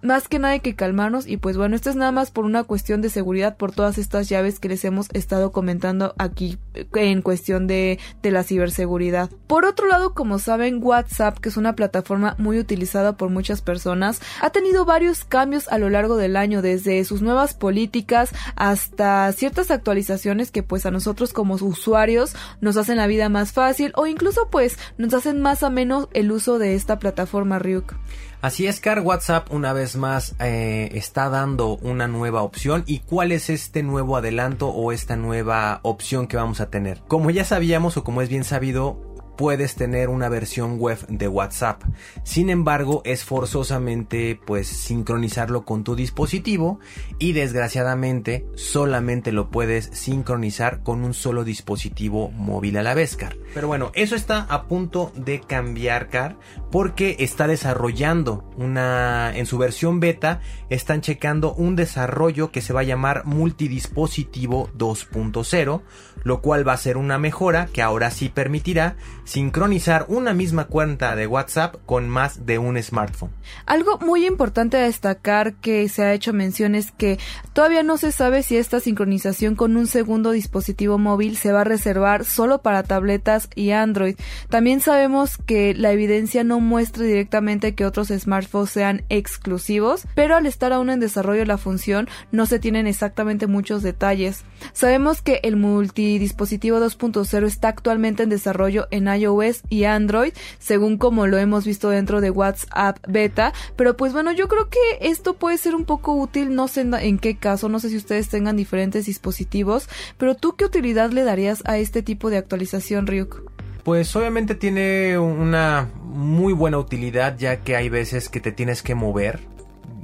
[0.06, 2.64] más que nada hay que calmarnos y pues bueno, esto es nada más por una
[2.64, 6.58] cuestión de seguridad por todas estas llaves que les hemos estado comentando aquí
[6.94, 9.30] en cuestión de, de la ciberseguridad.
[9.46, 14.20] Por otro lado, como saben, WhatsApp, que es una plataforma muy utilizada por muchas personas,
[14.40, 19.70] ha tenido varios cambios a lo largo del año, desde sus nuevas políticas hasta ciertas
[19.70, 24.48] actualizaciones que pues a nosotros como usuarios nos hacen la vida más fácil o incluso
[24.50, 27.94] pues nos hacen más a menos el uso de esta plataforma Ryuk.
[28.42, 32.84] Así es, Car WhatsApp una vez más eh, está dando una nueva opción.
[32.86, 37.00] ¿Y cuál es este nuevo adelanto o esta nueva opción que vamos a tener?
[37.08, 41.82] Como ya sabíamos o como es bien sabido, puedes tener una versión web de WhatsApp.
[42.24, 46.80] Sin embargo, es forzosamente pues sincronizarlo con tu dispositivo
[47.18, 53.36] y desgraciadamente solamente lo puedes sincronizar con un solo dispositivo móvil a la vez, Car.
[53.54, 56.36] Pero bueno, eso está a punto de cambiar, Car,
[56.70, 62.80] porque está desarrollando una en su versión beta están checando un desarrollo que se va
[62.80, 65.82] a llamar multidispositivo 2.0,
[66.24, 71.14] lo cual va a ser una mejora que ahora sí permitirá sincronizar una misma cuenta
[71.14, 73.30] de WhatsApp con más de un smartphone.
[73.66, 77.18] Algo muy importante a destacar que se ha hecho mención es que
[77.52, 81.64] todavía no se sabe si esta sincronización con un segundo dispositivo móvil se va a
[81.64, 84.16] reservar solo para tabletas y Android.
[84.48, 90.46] También sabemos que la evidencia no muestra directamente que otros smartphones sean exclusivos, pero al
[90.46, 94.44] estar aún en desarrollo la función no se tienen exactamente muchos detalles.
[94.72, 101.26] Sabemos que el multidispositivo 2.0 está actualmente en desarrollo en iOS y Android, según como
[101.26, 103.52] lo hemos visto dentro de WhatsApp beta.
[103.76, 107.18] Pero pues bueno, yo creo que esto puede ser un poco útil, no sé en
[107.18, 109.88] qué caso, no sé si ustedes tengan diferentes dispositivos,
[110.18, 113.55] pero tú qué utilidad le darías a este tipo de actualización, Ryuk?
[113.86, 118.96] Pues obviamente tiene una muy buena utilidad ya que hay veces que te tienes que
[118.96, 119.38] mover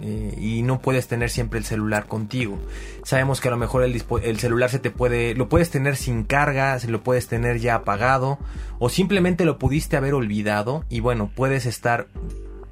[0.00, 2.60] eh, y no puedes tener siempre el celular contigo.
[3.02, 6.22] Sabemos que a lo mejor el, el, celular se te puede, lo puedes tener sin
[6.22, 8.38] carga, se lo puedes tener ya apagado
[8.78, 12.06] o simplemente lo pudiste haber olvidado y bueno, puedes estar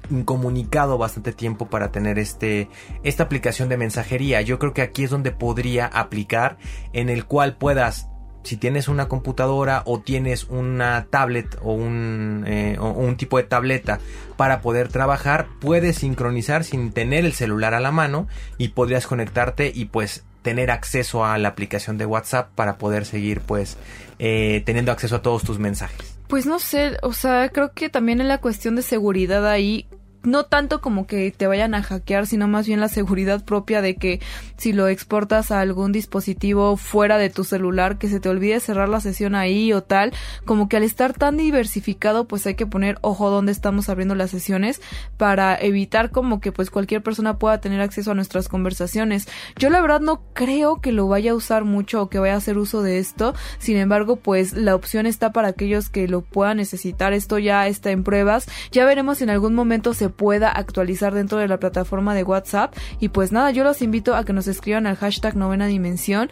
[0.09, 2.69] incomunicado bastante tiempo para tener este
[3.03, 4.39] esta aplicación de mensajería.
[4.43, 6.57] Yo creo que aquí es donde podría aplicar
[6.93, 8.07] en el cual puedas
[8.43, 13.43] si tienes una computadora o tienes una tablet o un, eh, o un, tipo de
[13.43, 13.99] tableta
[14.37, 18.27] para poder trabajar, puedes sincronizar sin tener el celular a la mano
[18.57, 23.41] y podrías conectarte y pues tener acceso a la aplicación de WhatsApp para poder seguir
[23.41, 23.77] pues
[24.19, 26.17] eh, teniendo acceso a todos tus mensajes.
[26.27, 29.87] Pues no sé, o sea, creo que también en la cuestión de seguridad ahí
[30.23, 33.95] no tanto como que te vayan a hackear, sino más bien la seguridad propia de
[33.95, 34.19] que
[34.57, 38.89] si lo exportas a algún dispositivo fuera de tu celular, que se te olvide cerrar
[38.89, 40.13] la sesión ahí o tal,
[40.45, 44.31] como que al estar tan diversificado, pues hay que poner ojo donde estamos abriendo las
[44.31, 44.81] sesiones
[45.17, 49.27] para evitar como que pues cualquier persona pueda tener acceso a nuestras conversaciones.
[49.57, 52.37] Yo la verdad no creo que lo vaya a usar mucho o que vaya a
[52.37, 56.57] hacer uso de esto, sin embargo, pues la opción está para aquellos que lo puedan
[56.57, 57.13] necesitar.
[57.13, 58.47] Esto ya está en pruebas.
[58.71, 62.75] Ya veremos si en algún momento se pueda actualizar dentro de la plataforma de WhatsApp.
[62.99, 66.29] Y pues nada, yo los invito a que nos escriban al hashtag novena dimensión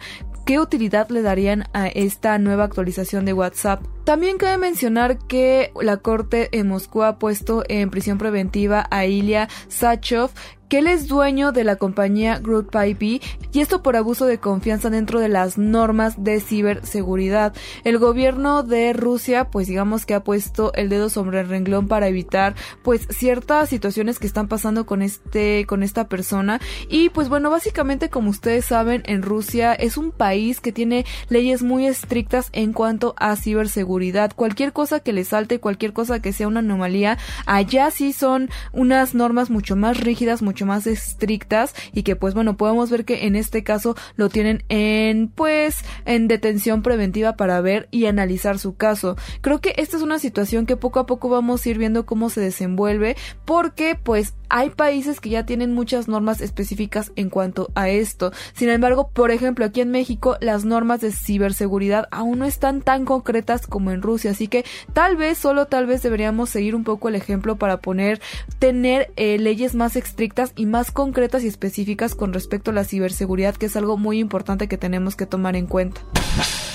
[0.50, 3.84] ¿Qué utilidad le darían a esta nueva actualización de WhatsApp?
[4.04, 9.48] También cabe mencionar que la Corte en Moscú ha puesto en prisión preventiva a Ilya
[9.68, 10.30] Sachov,
[10.70, 13.20] que él es dueño de la compañía Group IP
[13.52, 17.52] y esto por abuso de confianza dentro de las normas de ciberseguridad.
[17.82, 22.06] El gobierno de Rusia, pues digamos que ha puesto el dedo sobre el renglón para
[22.06, 27.50] evitar pues ciertas situaciones que están pasando con este con esta persona y pues bueno,
[27.50, 32.72] básicamente como ustedes saben, en Rusia es un país que tiene leyes muy estrictas en
[32.72, 34.32] cuanto a ciberseguridad.
[34.36, 39.16] Cualquier cosa que le salte, cualquier cosa que sea una anomalía, allá sí son unas
[39.16, 43.62] normas mucho más rígidas, más estrictas y que pues bueno podemos ver que en este
[43.64, 49.16] caso lo tienen en pues en detención preventiva para ver y analizar su caso.
[49.40, 52.30] Creo que esta es una situación que poco a poco vamos a ir viendo cómo
[52.30, 57.88] se desenvuelve porque pues hay países que ya tienen muchas normas específicas en cuanto a
[57.88, 58.32] esto.
[58.52, 63.04] Sin embargo, por ejemplo, aquí en México las normas de ciberseguridad aún no están tan
[63.04, 67.08] concretas como en Rusia, así que tal vez, solo tal vez deberíamos seguir un poco
[67.08, 68.20] el ejemplo para poner,
[68.58, 73.56] tener eh, leyes más estrictas y más concretas y específicas con respecto a la ciberseguridad,
[73.56, 76.00] que es algo muy importante que tenemos que tomar en cuenta.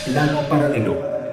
[0.06, 1.25] Plano paralelo.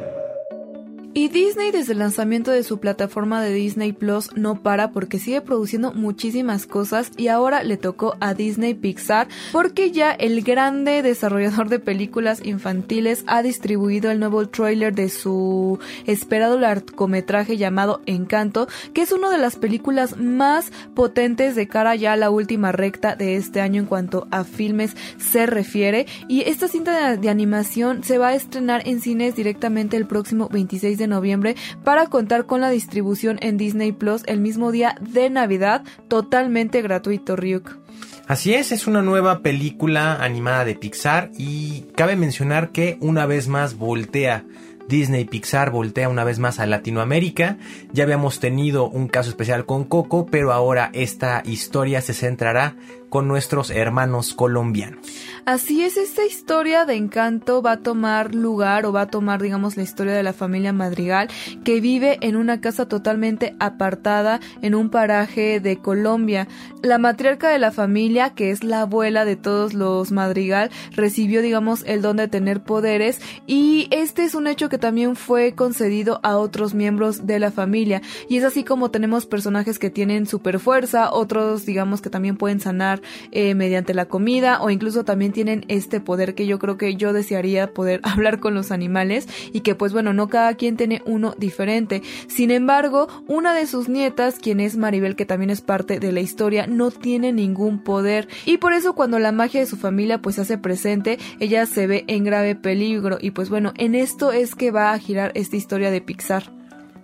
[1.14, 5.42] Y Disney desde el lanzamiento de su plataforma de Disney Plus no para porque sigue
[5.42, 11.68] produciendo muchísimas cosas y ahora le tocó a Disney Pixar porque ya el grande desarrollador
[11.68, 19.02] de películas infantiles ha distribuido el nuevo trailer de su esperado largometraje llamado Encanto, que
[19.02, 23.36] es una de las películas más potentes de cara ya a la última recta de
[23.36, 26.06] este año en cuanto a filmes se refiere.
[26.26, 30.48] Y esta cinta de, de animación se va a estrenar en cines directamente el próximo
[30.50, 34.96] 26 de de noviembre para contar con la distribución en Disney Plus el mismo día
[35.00, 37.78] de Navidad, totalmente gratuito, Ryuk.
[38.26, 43.48] Así es, es una nueva película animada de Pixar y cabe mencionar que una vez
[43.48, 44.44] más voltea
[44.88, 47.56] Disney Pixar voltea una vez más a Latinoamérica.
[47.92, 52.76] Ya habíamos tenido un caso especial con Coco, pero ahora esta historia se centrará
[53.12, 55.06] con nuestros hermanos colombianos.
[55.44, 59.76] Así es, esta historia de encanto va a tomar lugar o va a tomar, digamos,
[59.76, 61.28] la historia de la familia Madrigal
[61.62, 66.48] que vive en una casa totalmente apartada en un paraje de Colombia.
[66.82, 71.84] La matriarca de la familia, que es la abuela de todos los Madrigal, recibió, digamos,
[71.86, 76.38] el don de tener poderes y este es un hecho que también fue concedido a
[76.38, 78.00] otros miembros de la familia.
[78.30, 82.60] Y es así como tenemos personajes que tienen super fuerza, otros, digamos, que también pueden
[82.60, 86.96] sanar eh, mediante la comida o incluso también tienen este poder que yo creo que
[86.96, 91.02] yo desearía poder hablar con los animales y que pues bueno, no cada quien tiene
[91.06, 92.02] uno diferente.
[92.28, 96.20] Sin embargo, una de sus nietas, quien es Maribel, que también es parte de la
[96.20, 100.36] historia, no tiene ningún poder y por eso cuando la magia de su familia pues
[100.36, 104.54] se hace presente, ella se ve en grave peligro y pues bueno, en esto es
[104.54, 106.52] que va a girar esta historia de Pixar.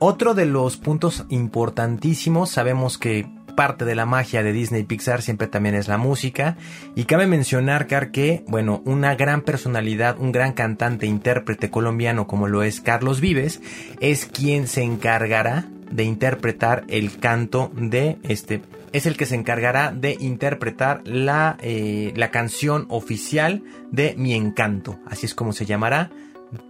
[0.01, 3.27] Otro de los puntos importantísimos, sabemos que
[3.59, 6.57] parte de la magia de Disney Pixar siempre también es la música.
[6.95, 12.47] Y cabe mencionar, Car, que, bueno, una gran personalidad, un gran cantante, intérprete colombiano como
[12.47, 13.61] lo es Carlos Vives,
[13.99, 19.93] es quien se encargará de interpretar el canto de este es el que se encargará
[19.93, 25.01] de interpretar la, eh, la canción oficial de Mi Encanto.
[25.05, 26.11] Así es como se llamará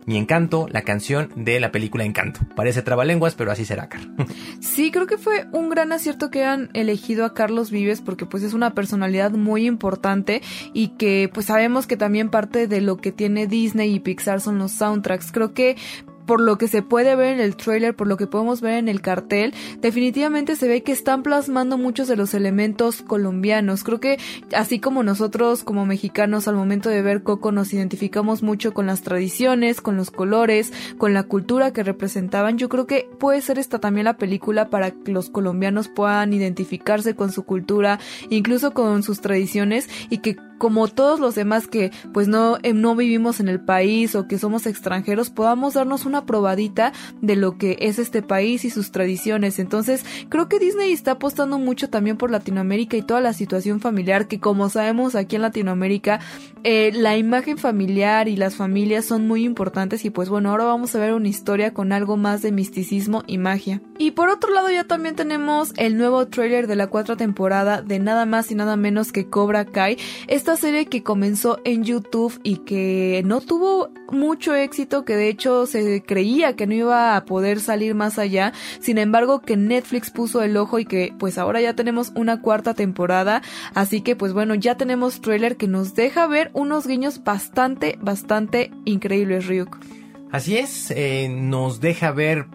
[0.06, 2.40] mi Encanto, la canción de la película Encanto.
[2.56, 4.00] Parece trabalenguas, pero así será, Car.
[4.60, 8.42] Sí, creo que fue un gran acierto que han elegido a Carlos Vives porque pues
[8.42, 13.12] es una personalidad muy importante y que pues sabemos que también parte de lo que
[13.12, 15.32] tiene Disney y Pixar son los soundtracks.
[15.32, 15.76] Creo que
[16.28, 18.88] por lo que se puede ver en el trailer, por lo que podemos ver en
[18.88, 23.82] el cartel, definitivamente se ve que están plasmando muchos de los elementos colombianos.
[23.82, 24.18] Creo que
[24.54, 29.00] así como nosotros como mexicanos al momento de ver Coco nos identificamos mucho con las
[29.00, 33.78] tradiciones, con los colores, con la cultura que representaban, yo creo que puede ser esta
[33.78, 39.22] también la película para que los colombianos puedan identificarse con su cultura, incluso con sus
[39.22, 43.60] tradiciones y que como todos los demás que pues no, eh, no vivimos en el
[43.60, 48.64] país o que somos extranjeros, podamos darnos una probadita de lo que es este país
[48.64, 49.58] y sus tradiciones.
[49.58, 54.28] Entonces, creo que Disney está apostando mucho también por Latinoamérica y toda la situación familiar,
[54.28, 56.20] que como sabemos aquí en Latinoamérica,
[56.64, 60.94] eh, la imagen familiar y las familias son muy importantes y pues bueno, ahora vamos
[60.94, 63.80] a ver una historia con algo más de misticismo y magia.
[63.98, 67.98] Y por otro lado ya también tenemos el nuevo trailer de la cuarta temporada de
[67.98, 69.98] nada más y nada menos que Cobra Kai,
[70.48, 75.66] esta serie que comenzó en YouTube y que no tuvo mucho éxito, que de hecho
[75.66, 80.42] se creía que no iba a poder salir más allá, sin embargo que Netflix puso
[80.42, 83.42] el ojo y que pues ahora ya tenemos una cuarta temporada,
[83.74, 88.70] así que pues bueno, ya tenemos trailer que nos deja ver unos guiños bastante, bastante
[88.86, 89.76] increíbles, Ryuk.
[90.32, 92.46] Así es, eh, nos deja ver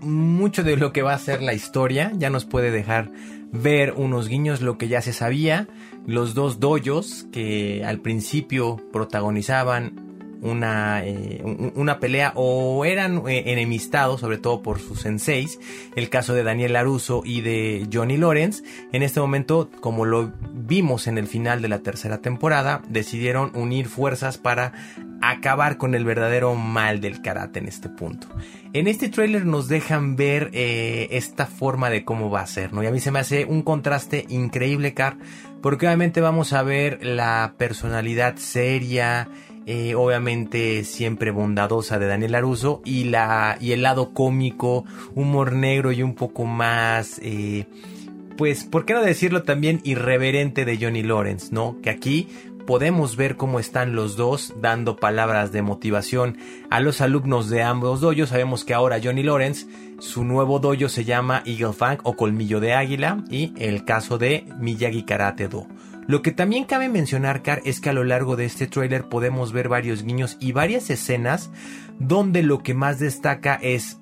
[0.00, 3.10] mucho de lo que va a ser la historia, ya nos puede dejar
[3.52, 5.68] ver unos guiños, lo que ya se sabía,
[6.10, 10.10] los dos doyos que al principio protagonizaban
[10.42, 15.60] una, eh, una pelea o eran eh, enemistados, sobre todo por sus senseis,
[15.94, 18.64] el caso de Daniel Laruso y de Johnny Lawrence.
[18.92, 23.86] En este momento, como lo vimos en el final de la tercera temporada, decidieron unir
[23.86, 24.72] fuerzas para
[25.20, 28.26] acabar con el verdadero mal del karate en este punto.
[28.72, 32.82] En este tráiler nos dejan ver eh, esta forma de cómo va a ser, ¿no?
[32.82, 35.18] Y a mí se me hace un contraste increíble, Car,
[35.62, 39.28] porque obviamente vamos a ver la personalidad seria,
[39.66, 44.84] eh, obviamente siempre bondadosa de Daniel Aruso y, la, y el lado cómico,
[45.14, 47.20] humor negro y un poco más...
[47.22, 47.66] Eh,
[48.36, 51.76] pues, ¿por qué no decirlo también irreverente de Johnny Lawrence, ¿no?
[51.82, 52.26] Que aquí
[52.66, 56.38] podemos ver cómo están los dos dando palabras de motivación
[56.70, 58.28] a los alumnos de ambos dojos.
[58.28, 59.66] Sabemos que ahora Johnny Lawrence,
[60.00, 64.46] su nuevo dojo se llama Eagle Fang o Colmillo de Águila y el caso de
[64.58, 65.66] Miyagi Karate Do.
[66.06, 69.52] Lo que también cabe mencionar, Car, es que a lo largo de este tráiler podemos
[69.52, 71.50] ver varios guiños y varias escenas
[71.98, 73.98] donde lo que más destaca es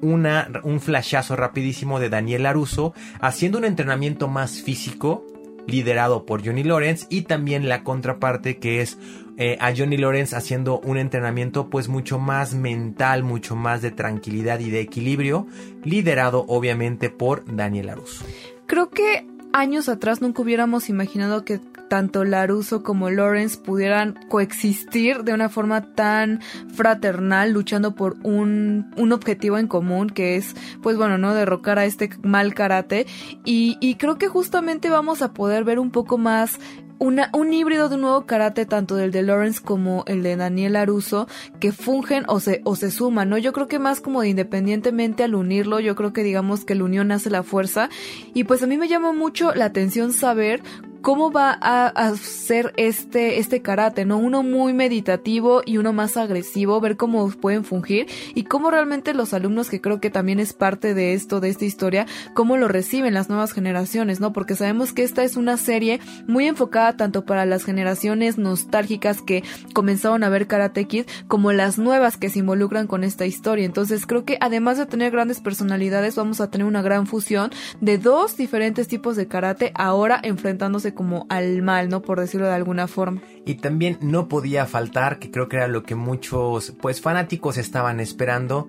[0.00, 5.24] una, un flashazo rapidísimo de Daniel Laruso haciendo un entrenamiento más físico
[5.66, 8.98] liderado por Johnny Lawrence y también la contraparte que es
[9.36, 14.60] eh, a Johnny Lawrence haciendo un entrenamiento pues mucho más mental, mucho más de tranquilidad
[14.60, 15.46] y de equilibrio,
[15.84, 18.24] liderado obviamente por Daniel Laruso.
[18.66, 25.32] Creo que años atrás nunca hubiéramos imaginado que tanto Laruso como Lawrence pudieran coexistir de
[25.32, 26.40] una forma tan
[26.74, 31.34] fraternal, luchando por un, un objetivo en común, que es, pues bueno, ¿no?
[31.34, 33.06] Derrocar a este mal karate.
[33.44, 36.58] Y, y creo que justamente vamos a poder ver un poco más
[36.98, 40.76] una, un híbrido de un nuevo karate, tanto del de Lawrence como el de Daniel
[40.76, 41.28] Aruso,
[41.60, 43.38] que fungen o se, o se suman, ¿no?
[43.38, 46.84] Yo creo que más como de independientemente al unirlo, yo creo que digamos que la
[46.84, 47.88] unión hace la fuerza.
[48.34, 50.62] Y pues a mí me llama mucho la atención saber
[51.06, 54.18] cómo va a, hacer este, este karate, ¿no?
[54.18, 59.32] Uno muy meditativo y uno más agresivo, ver cómo pueden fungir y cómo realmente los
[59.32, 63.14] alumnos, que creo que también es parte de esto, de esta historia, cómo lo reciben
[63.14, 64.32] las nuevas generaciones, ¿no?
[64.32, 69.44] Porque sabemos que esta es una serie muy enfocada tanto para las generaciones nostálgicas que
[69.74, 73.64] comenzaron a ver Karate Kid, como las nuevas que se involucran con esta historia.
[73.64, 77.96] Entonces creo que además de tener grandes personalidades, vamos a tener una gran fusión de
[77.96, 82.02] dos diferentes tipos de karate ahora enfrentándose como al mal, ¿no?
[82.02, 83.20] Por decirlo de alguna forma.
[83.44, 88.00] Y también no podía faltar, que creo que era lo que muchos pues fanáticos estaban
[88.00, 88.68] esperando,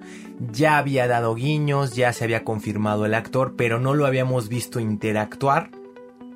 [0.51, 4.80] ya había dado guiños, ya se había confirmado el actor, pero no lo habíamos visto
[4.80, 5.71] interactuar.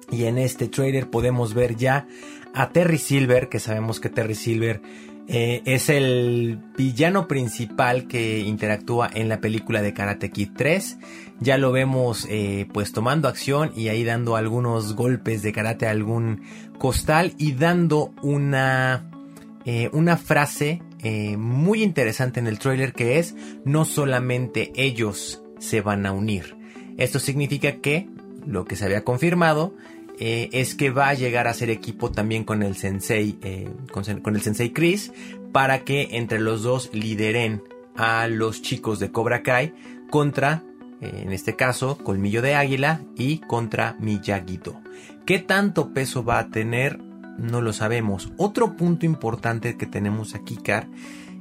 [0.09, 2.07] Y en este trailer podemos ver ya
[2.55, 4.81] a Terry Silver, que sabemos que Terry Silver
[5.27, 10.97] eh, es el villano principal que interactúa en la película de Karate Kid 3.
[11.41, 15.91] Ya lo vemos eh, pues tomando acción y ahí dando algunos golpes de karate a
[15.91, 16.43] algún
[16.77, 19.11] costal y dando una,
[19.65, 20.81] eh, una frase
[21.35, 23.33] muy interesante en el trailer que es
[23.65, 26.55] no solamente ellos se van a unir.
[26.97, 28.07] Esto significa que
[28.45, 29.73] lo que se había confirmado
[30.19, 34.35] eh, es que va a llegar a ser equipo también con el sensei, eh, con,
[34.35, 35.11] el sensei Chris,
[35.51, 37.63] para que entre los dos lideren
[37.95, 39.73] a los chicos de Cobra Kai
[40.11, 40.70] contra, eh,
[41.01, 44.79] en este caso, Colmillo de Águila y contra Miyagi-Do.
[45.25, 46.99] ¿Qué tanto peso va a tener?
[47.37, 48.31] No lo sabemos.
[48.37, 50.87] Otro punto importante que tenemos aquí, Car,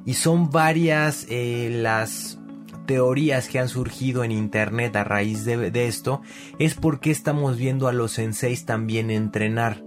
[0.07, 2.39] y son varias las
[2.87, 6.23] teorías que han surgido en internet a raíz de, esto
[6.59, 9.85] es porque estamos viendo a los senseis también entrenar.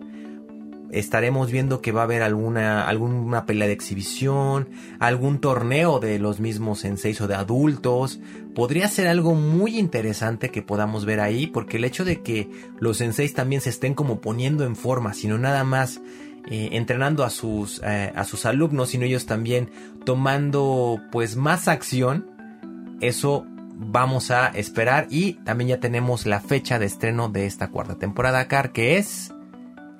[0.93, 4.69] Estaremos viendo que va a haber alguna, alguna pelea de exhibición,
[4.99, 8.19] algún torneo de los mismos senseis o de adultos.
[8.55, 12.97] Podría ser algo muy interesante que podamos ver ahí, porque el hecho de que los
[12.97, 16.01] senseis también se estén como poniendo en forma, sino nada más
[16.49, 19.69] eh, entrenando a sus, eh, a sus alumnos, sino ellos también
[20.05, 22.27] tomando pues más acción,
[22.99, 27.95] eso vamos a esperar y también ya tenemos la fecha de estreno de esta cuarta
[27.95, 29.32] temporada, Car, que es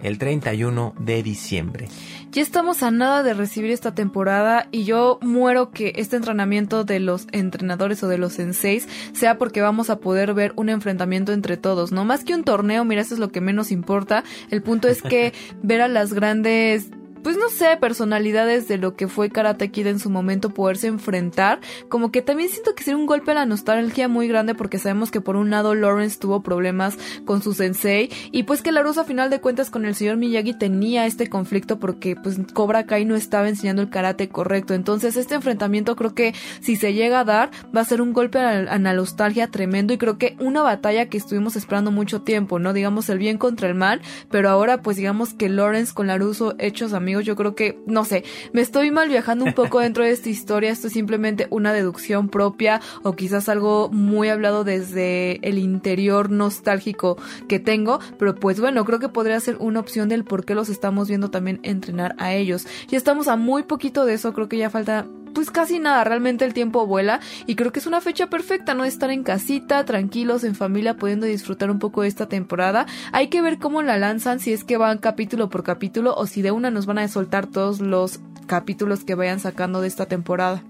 [0.03, 1.87] el 31 de diciembre.
[2.31, 6.99] Ya estamos a nada de recibir esta temporada y yo muero que este entrenamiento de
[6.99, 11.57] los entrenadores o de los senseis sea porque vamos a poder ver un enfrentamiento entre
[11.57, 14.23] todos, no más que un torneo, mira, eso es lo que menos importa.
[14.49, 15.33] El punto es que
[15.63, 16.89] ver a las grandes
[17.23, 21.59] pues no sé, personalidades de lo que fue Karate Kid en su momento poderse enfrentar,
[21.89, 25.09] como que también siento que sería un golpe a la nostalgia muy grande porque sabemos
[25.09, 29.03] que por un lado Lawrence tuvo problemas con su sensei y pues que la a
[29.05, 33.15] final de cuentas con el señor Miyagi tenía este conflicto porque pues Cobra Kai no
[33.15, 37.49] estaba enseñando el karate correcto, entonces este enfrentamiento creo que si se llega a dar
[37.75, 41.17] va a ser un golpe a la nostalgia tremendo y creo que una batalla que
[41.17, 42.73] estuvimos esperando mucho tiempo, ¿no?
[42.73, 46.91] Digamos el bien contra el mal, pero ahora pues digamos que Lawrence con Laruso hechos
[46.93, 50.29] amigos yo creo que, no sé, me estoy mal viajando un poco dentro de esta
[50.29, 56.29] historia, esto es simplemente una deducción propia o quizás algo muy hablado desde el interior
[56.29, 60.55] nostálgico que tengo, pero pues bueno, creo que podría ser una opción del por qué
[60.55, 62.67] los estamos viendo también entrenar a ellos.
[62.87, 66.45] Ya estamos a muy poquito de eso, creo que ya falta pues casi nada, realmente
[66.45, 68.85] el tiempo vuela y creo que es una fecha perfecta, ¿no?
[68.85, 72.85] Estar en casita, tranquilos, en familia, pudiendo disfrutar un poco de esta temporada.
[73.11, 76.41] Hay que ver cómo la lanzan, si es que van capítulo por capítulo o si
[76.41, 80.63] de una nos van a soltar todos los capítulos que vayan sacando de esta temporada.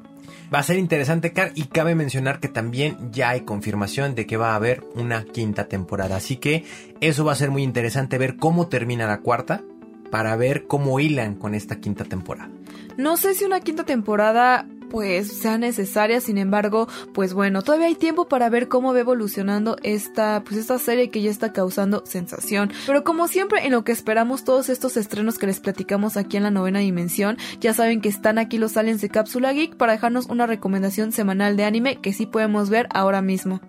[0.54, 4.38] Va a ser interesante, Car, y cabe mencionar que también ya hay confirmación de que
[4.38, 6.16] va a haber una quinta temporada.
[6.16, 6.66] Así que
[7.02, 9.64] eso va a ser muy interesante ver cómo termina la cuarta
[10.12, 12.52] para ver cómo hilan con esta quinta temporada.
[12.98, 17.96] No sé si una quinta temporada pues sea necesaria, sin embargo, pues bueno, todavía hay
[17.96, 22.72] tiempo para ver cómo va evolucionando esta, pues esta serie que ya está causando sensación.
[22.86, 26.44] Pero como siempre, en lo que esperamos todos estos estrenos que les platicamos aquí en
[26.44, 30.28] la novena dimensión, ya saben que están aquí los aliens de Cápsula Geek para dejarnos
[30.28, 33.62] una recomendación semanal de anime que sí podemos ver ahora mismo.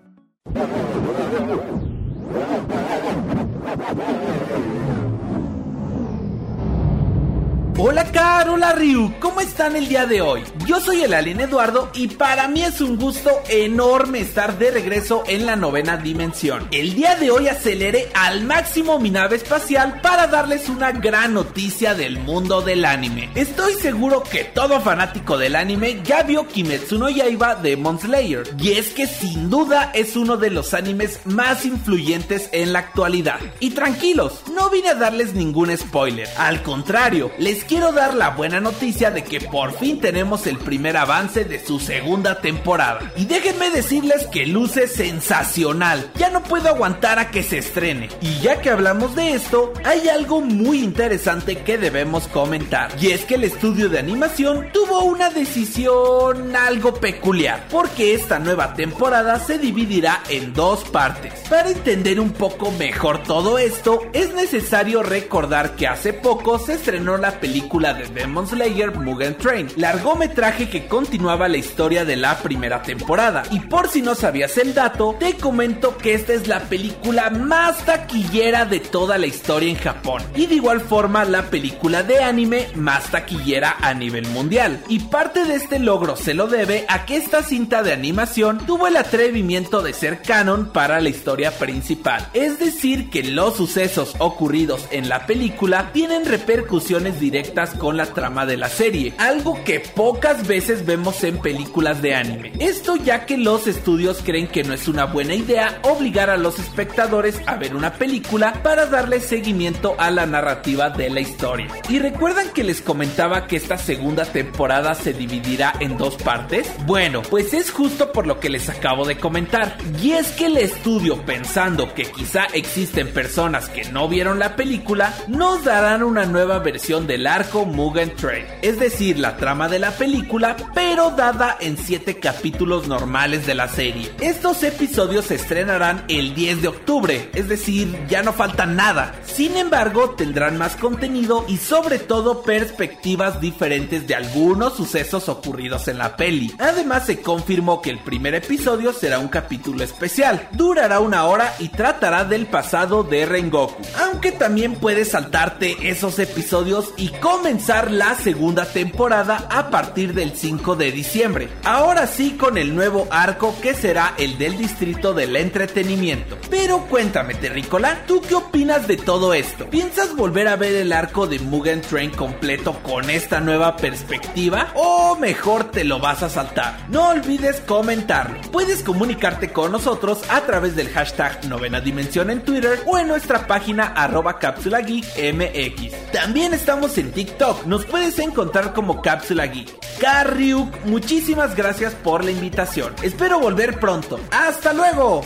[7.77, 10.45] Hola Car, hola Ryu, ¿cómo están el día de hoy?
[10.65, 15.25] Yo soy el Alien Eduardo y para mí es un gusto enorme estar de regreso
[15.27, 16.69] en la novena dimensión.
[16.71, 21.95] El día de hoy aceleré al máximo mi nave espacial para darles una gran noticia
[21.95, 23.31] del mundo del anime.
[23.35, 28.71] Estoy seguro que todo fanático del anime ya vio Kimetsu no Yaiba Demon Slayer y
[28.71, 33.41] es que sin duda es uno de los animes más influyentes en la actualidad.
[33.59, 38.61] Y tranquilos, no vine a darles ningún spoiler, al contrario, les quiero dar la buena
[38.61, 43.13] noticia de que por fin tenemos el primer avance de su segunda temporada.
[43.17, 46.11] Y déjenme decirles que luce sensacional.
[46.17, 48.09] Ya no puedo aguantar a que se estrene.
[48.21, 52.91] Y ya que hablamos de esto, hay algo muy interesante que debemos comentar.
[53.01, 57.67] Y es que el estudio de animación tuvo una decisión algo peculiar.
[57.71, 61.33] Porque esta nueva temporada se dividirá en dos partes.
[61.49, 67.17] Para entender un poco mejor todo esto, es necesario recordar que hace poco se estrenó
[67.17, 72.39] la película película de Demon Slayer Mugen Train, largometraje que continuaba la historia de la
[72.39, 73.45] primera temporada.
[73.53, 77.79] Y por si no sabías el dato, te comento que esta es la película más
[77.85, 80.21] taquillera de toda la historia en Japón.
[80.35, 84.83] Y de igual forma la película de anime más taquillera a nivel mundial.
[84.89, 88.89] Y parte de este logro se lo debe a que esta cinta de animación tuvo
[88.89, 92.27] el atrevimiento de ser canon para la historia principal.
[92.35, 97.44] Es decir, que los sucesos ocurridos en la película tienen repercusiones directas
[97.79, 102.53] con la trama de la serie, algo que pocas veces vemos en películas de anime.
[102.59, 106.59] Esto ya que los estudios creen que no es una buena idea obligar a los
[106.59, 111.69] espectadores a ver una película para darle seguimiento a la narrativa de la historia.
[111.89, 116.71] Y recuerdan que les comentaba que esta segunda temporada se dividirá en dos partes?
[116.87, 119.77] Bueno, pues es justo por lo que les acabo de comentar.
[120.03, 125.15] Y es que el estudio pensando que quizá existen personas que no vieron la película,
[125.29, 129.81] nos darán una nueva versión de la arco Mugen Train, es decir, la trama de
[129.81, 134.13] la película, pero dada en 7 capítulos normales de la serie.
[134.21, 139.17] Estos episodios se estrenarán el 10 de octubre, es decir, ya no falta nada.
[139.27, 145.99] Sin embargo, tendrán más contenido y sobre todo perspectivas diferentes de algunos sucesos ocurridos en
[145.99, 146.55] la peli.
[146.61, 151.71] Además, se confirmó que el primer episodio será un capítulo especial, durará una hora y
[151.71, 153.83] tratará del pasado de Rengoku.
[154.05, 160.77] Aunque también puedes saltarte esos episodios y comenzar la segunda temporada a partir del 5
[160.77, 161.49] de diciembre.
[161.65, 166.37] Ahora sí con el nuevo arco que será el del distrito del entretenimiento.
[166.51, 169.71] Pero cuéntame, Terricola, ¿tú qué opinas de todo esto?
[169.71, 174.71] ¿Piensas volver a ver el arco de Mugen Train completo con esta nueva perspectiva?
[174.75, 176.77] ¿O mejor te lo vas a saltar?
[176.91, 178.39] No olvides comentarlo.
[178.53, 183.47] Puedes comunicarte con nosotros a través del hashtag novena dimensión en Twitter o en nuestra
[183.47, 186.13] página arroba cápsula geek mx.
[186.13, 189.71] También estamos en TikTok, nos puedes encontrar como cápsula geek.
[190.01, 192.93] Carriuk, muchísimas gracias por la invitación.
[193.03, 194.19] Espero volver pronto.
[194.33, 195.23] ¡Hasta luego!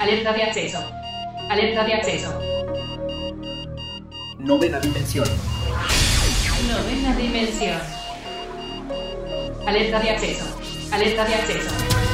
[0.00, 0.78] Alerta de acceso.
[1.48, 2.40] Alerta de acceso.
[4.40, 5.26] Novena dimensión.
[6.68, 7.78] Novena dimensión.
[9.66, 10.44] Alerta de acceso.
[10.92, 12.13] Alerta de acceso.